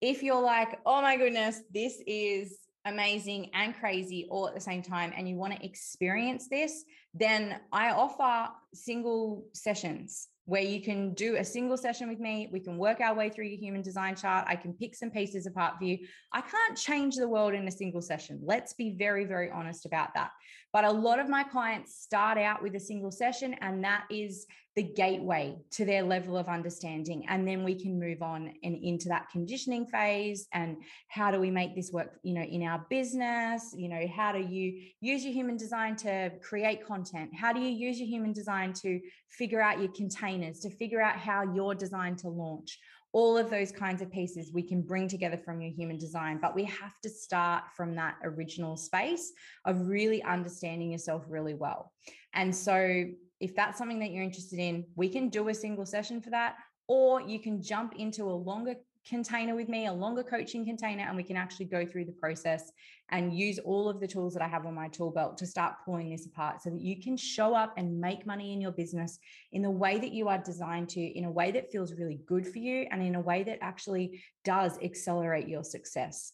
If 0.00 0.22
you're 0.22 0.40
like, 0.40 0.78
oh 0.86 1.02
my 1.02 1.16
goodness, 1.16 1.60
this 1.72 2.00
is 2.06 2.56
amazing 2.84 3.50
and 3.54 3.74
crazy 3.74 4.26
all 4.30 4.48
at 4.48 4.54
the 4.54 4.60
same 4.60 4.82
time 4.82 5.12
and 5.16 5.28
you 5.28 5.36
want 5.36 5.54
to 5.54 5.64
experience 5.64 6.48
this, 6.48 6.84
then 7.14 7.60
I 7.72 7.90
offer 7.90 8.50
single 8.74 9.44
sessions 9.52 10.28
where 10.46 10.62
you 10.62 10.82
can 10.82 11.14
do 11.14 11.36
a 11.36 11.44
single 11.44 11.76
session 11.76 12.08
with 12.08 12.18
me. 12.18 12.48
We 12.52 12.58
can 12.58 12.76
work 12.76 13.00
our 13.00 13.14
way 13.14 13.28
through 13.28 13.44
your 13.44 13.58
human 13.58 13.82
design 13.82 14.16
chart. 14.16 14.46
I 14.48 14.56
can 14.56 14.72
pick 14.72 14.96
some 14.96 15.10
pieces 15.10 15.46
apart 15.46 15.78
for 15.78 15.84
you. 15.84 15.98
I 16.32 16.40
can't 16.40 16.76
change 16.76 17.14
the 17.14 17.28
world 17.28 17.54
in 17.54 17.68
a 17.68 17.70
single 17.70 18.02
session. 18.02 18.40
Let's 18.42 18.72
be 18.72 18.96
very, 18.98 19.24
very 19.26 19.50
honest 19.50 19.86
about 19.86 20.12
that. 20.14 20.32
But 20.72 20.84
a 20.84 20.90
lot 20.90 21.20
of 21.20 21.28
my 21.28 21.44
clients 21.44 22.02
start 22.02 22.36
out 22.36 22.64
with 22.64 22.74
a 22.74 22.80
single 22.80 23.12
session, 23.12 23.54
and 23.60 23.84
that 23.84 24.06
is 24.10 24.46
the 24.76 24.82
gateway 24.82 25.56
to 25.72 25.84
their 25.84 26.02
level 26.02 26.36
of 26.36 26.48
understanding. 26.48 27.24
And 27.28 27.46
then 27.46 27.64
we 27.64 27.74
can 27.74 27.98
move 27.98 28.22
on 28.22 28.52
and 28.62 28.76
into 28.76 29.08
that 29.08 29.28
conditioning 29.30 29.84
phase. 29.86 30.46
And 30.52 30.76
how 31.08 31.30
do 31.32 31.40
we 31.40 31.50
make 31.50 31.74
this 31.74 31.90
work, 31.92 32.18
you 32.22 32.34
know, 32.34 32.42
in 32.42 32.62
our 32.62 32.86
business? 32.88 33.74
You 33.76 33.88
know, 33.88 34.06
how 34.14 34.32
do 34.32 34.38
you 34.38 34.80
use 35.00 35.24
your 35.24 35.32
human 35.32 35.56
design 35.56 35.96
to 35.96 36.30
create 36.40 36.86
content? 36.86 37.30
How 37.34 37.52
do 37.52 37.60
you 37.60 37.70
use 37.70 37.98
your 37.98 38.08
human 38.08 38.32
design 38.32 38.72
to 38.74 39.00
figure 39.28 39.60
out 39.60 39.80
your 39.80 39.92
containers, 39.92 40.60
to 40.60 40.70
figure 40.70 41.02
out 41.02 41.16
how 41.16 41.42
you're 41.52 41.74
designed 41.74 42.18
to 42.18 42.28
launch? 42.28 42.78
all 43.12 43.36
of 43.36 43.50
those 43.50 43.72
kinds 43.72 44.02
of 44.02 44.10
pieces 44.12 44.52
we 44.52 44.62
can 44.62 44.82
bring 44.82 45.08
together 45.08 45.36
from 45.36 45.60
your 45.60 45.72
human 45.72 45.98
design 45.98 46.38
but 46.40 46.54
we 46.54 46.62
have 46.62 46.96
to 47.02 47.08
start 47.08 47.64
from 47.76 47.96
that 47.96 48.14
original 48.22 48.76
space 48.76 49.32
of 49.64 49.88
really 49.88 50.22
understanding 50.22 50.92
yourself 50.92 51.24
really 51.28 51.54
well 51.54 51.92
and 52.34 52.54
so 52.54 53.04
if 53.40 53.54
that's 53.56 53.78
something 53.78 53.98
that 53.98 54.10
you're 54.10 54.22
interested 54.22 54.58
in 54.58 54.84
we 54.96 55.08
can 55.08 55.28
do 55.28 55.48
a 55.48 55.54
single 55.54 55.86
session 55.86 56.20
for 56.20 56.30
that 56.30 56.56
or 56.88 57.20
you 57.20 57.38
can 57.40 57.62
jump 57.62 57.94
into 57.96 58.24
a 58.24 58.32
longer 58.32 58.74
container 59.08 59.54
with 59.54 59.68
me, 59.68 59.86
a 59.86 59.92
longer 59.92 60.22
coaching 60.22 60.64
container, 60.64 61.04
and 61.06 61.16
we 61.16 61.22
can 61.22 61.36
actually 61.36 61.66
go 61.66 61.86
through 61.86 62.04
the 62.04 62.12
process 62.12 62.70
and 63.10 63.36
use 63.36 63.58
all 63.58 63.88
of 63.88 64.00
the 64.00 64.06
tools 64.06 64.34
that 64.34 64.42
I 64.42 64.48
have 64.48 64.66
on 64.66 64.74
my 64.74 64.88
tool 64.88 65.10
belt 65.10 65.38
to 65.38 65.46
start 65.46 65.74
pulling 65.84 66.10
this 66.10 66.26
apart 66.26 66.62
so 66.62 66.70
that 66.70 66.80
you 66.80 67.00
can 67.00 67.16
show 67.16 67.54
up 67.54 67.74
and 67.76 68.00
make 68.00 68.26
money 68.26 68.52
in 68.52 68.60
your 68.60 68.72
business 68.72 69.18
in 69.52 69.62
the 69.62 69.70
way 69.70 69.98
that 69.98 70.12
you 70.12 70.28
are 70.28 70.38
designed 70.38 70.88
to, 70.90 71.00
in 71.00 71.24
a 71.24 71.30
way 71.30 71.50
that 71.52 71.70
feels 71.70 71.94
really 71.94 72.20
good 72.26 72.46
for 72.46 72.58
you, 72.58 72.86
and 72.90 73.02
in 73.02 73.14
a 73.14 73.20
way 73.20 73.42
that 73.42 73.58
actually 73.62 74.22
does 74.44 74.78
accelerate 74.82 75.48
your 75.48 75.64
success. 75.64 76.32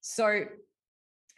So, 0.00 0.44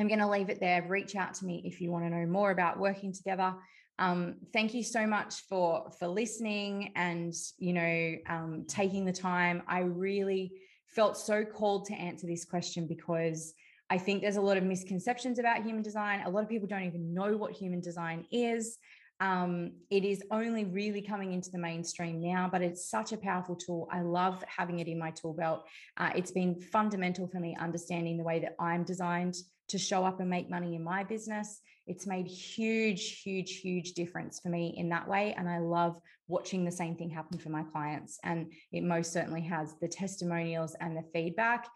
I'm 0.00 0.06
going 0.06 0.20
to 0.20 0.28
leave 0.28 0.48
it 0.48 0.60
there. 0.60 0.86
Reach 0.88 1.16
out 1.16 1.34
to 1.34 1.44
me 1.44 1.62
if 1.64 1.80
you 1.80 1.90
want 1.90 2.04
to 2.04 2.10
know 2.10 2.24
more 2.24 2.52
about 2.52 2.78
working 2.78 3.12
together. 3.12 3.52
Um, 3.98 4.36
thank 4.52 4.74
you 4.74 4.82
so 4.82 5.06
much 5.06 5.42
for 5.48 5.90
for 5.98 6.06
listening 6.06 6.92
and 6.94 7.34
you 7.58 7.72
know 7.72 8.14
um, 8.28 8.64
taking 8.68 9.04
the 9.04 9.12
time. 9.12 9.62
I 9.66 9.80
really 9.80 10.52
felt 10.86 11.16
so 11.16 11.44
called 11.44 11.86
to 11.86 11.94
answer 11.94 12.26
this 12.26 12.44
question 12.44 12.86
because 12.86 13.54
I 13.90 13.98
think 13.98 14.22
there's 14.22 14.36
a 14.36 14.40
lot 14.40 14.56
of 14.56 14.64
misconceptions 14.64 15.38
about 15.38 15.62
human 15.62 15.82
design. 15.82 16.22
A 16.26 16.30
lot 16.30 16.42
of 16.42 16.48
people 16.48 16.68
don't 16.68 16.84
even 16.84 17.14
know 17.14 17.36
what 17.36 17.52
human 17.52 17.80
design 17.80 18.26
is. 18.30 18.78
Um, 19.20 19.72
it 19.90 20.04
is 20.04 20.22
only 20.30 20.64
really 20.64 21.02
coming 21.02 21.32
into 21.32 21.50
the 21.50 21.58
mainstream 21.58 22.20
now, 22.20 22.48
but 22.50 22.62
it's 22.62 22.88
such 22.88 23.12
a 23.12 23.16
powerful 23.16 23.56
tool. 23.56 23.88
I 23.90 24.02
love 24.02 24.44
having 24.46 24.78
it 24.78 24.86
in 24.86 24.98
my 24.98 25.10
tool 25.10 25.32
belt. 25.32 25.66
Uh, 25.96 26.10
it's 26.14 26.30
been 26.30 26.60
fundamental 26.60 27.26
for 27.26 27.40
me 27.40 27.56
understanding 27.58 28.16
the 28.16 28.22
way 28.22 28.38
that 28.40 28.54
I'm 28.60 28.84
designed 28.84 29.34
to 29.68 29.78
show 29.78 30.04
up 30.04 30.20
and 30.20 30.30
make 30.30 30.48
money 30.48 30.76
in 30.76 30.84
my 30.84 31.02
business. 31.02 31.60
It's 31.88 32.06
made 32.06 32.26
huge, 32.26 33.22
huge, 33.22 33.60
huge 33.60 33.92
difference 33.92 34.40
for 34.40 34.48
me 34.48 34.74
in 34.76 34.88
that 34.90 35.08
way. 35.08 35.34
And 35.36 35.48
I 35.48 35.58
love 35.58 35.98
watching 36.28 36.64
the 36.64 36.70
same 36.70 36.94
thing 36.94 37.10
happen 37.10 37.38
for 37.38 37.48
my 37.48 37.62
clients. 37.62 38.18
And 38.22 38.52
it 38.72 38.84
most 38.84 39.12
certainly 39.12 39.40
has 39.42 39.74
the 39.80 39.88
testimonials 39.88 40.76
and 40.80 40.96
the 40.96 41.04
feedback 41.12 41.66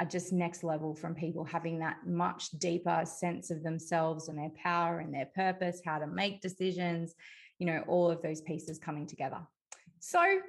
are 0.00 0.06
just 0.06 0.32
next 0.32 0.64
level 0.64 0.94
from 0.94 1.14
people 1.14 1.44
having 1.44 1.78
that 1.78 1.98
much 2.06 2.50
deeper 2.52 3.02
sense 3.04 3.50
of 3.50 3.62
themselves 3.62 4.28
and 4.28 4.38
their 4.38 4.50
power 4.62 4.98
and 4.98 5.12
their 5.12 5.28
purpose, 5.34 5.80
how 5.84 5.98
to 5.98 6.06
make 6.06 6.40
decisions, 6.40 7.14
you 7.58 7.66
know, 7.66 7.84
all 7.86 8.10
of 8.10 8.22
those 8.22 8.40
pieces 8.40 8.78
coming 8.78 9.06
together. 9.06 9.38
So, 9.98 10.40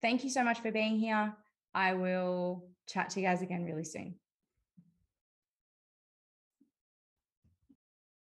thank 0.00 0.22
you 0.22 0.30
so 0.30 0.44
much 0.44 0.60
for 0.60 0.70
being 0.70 0.96
here. 0.96 1.34
I 1.74 1.94
will 1.94 2.68
chat 2.88 3.10
to 3.10 3.20
you 3.20 3.26
guys 3.26 3.42
again 3.42 3.64
really 3.64 3.84
soon. 3.84 4.19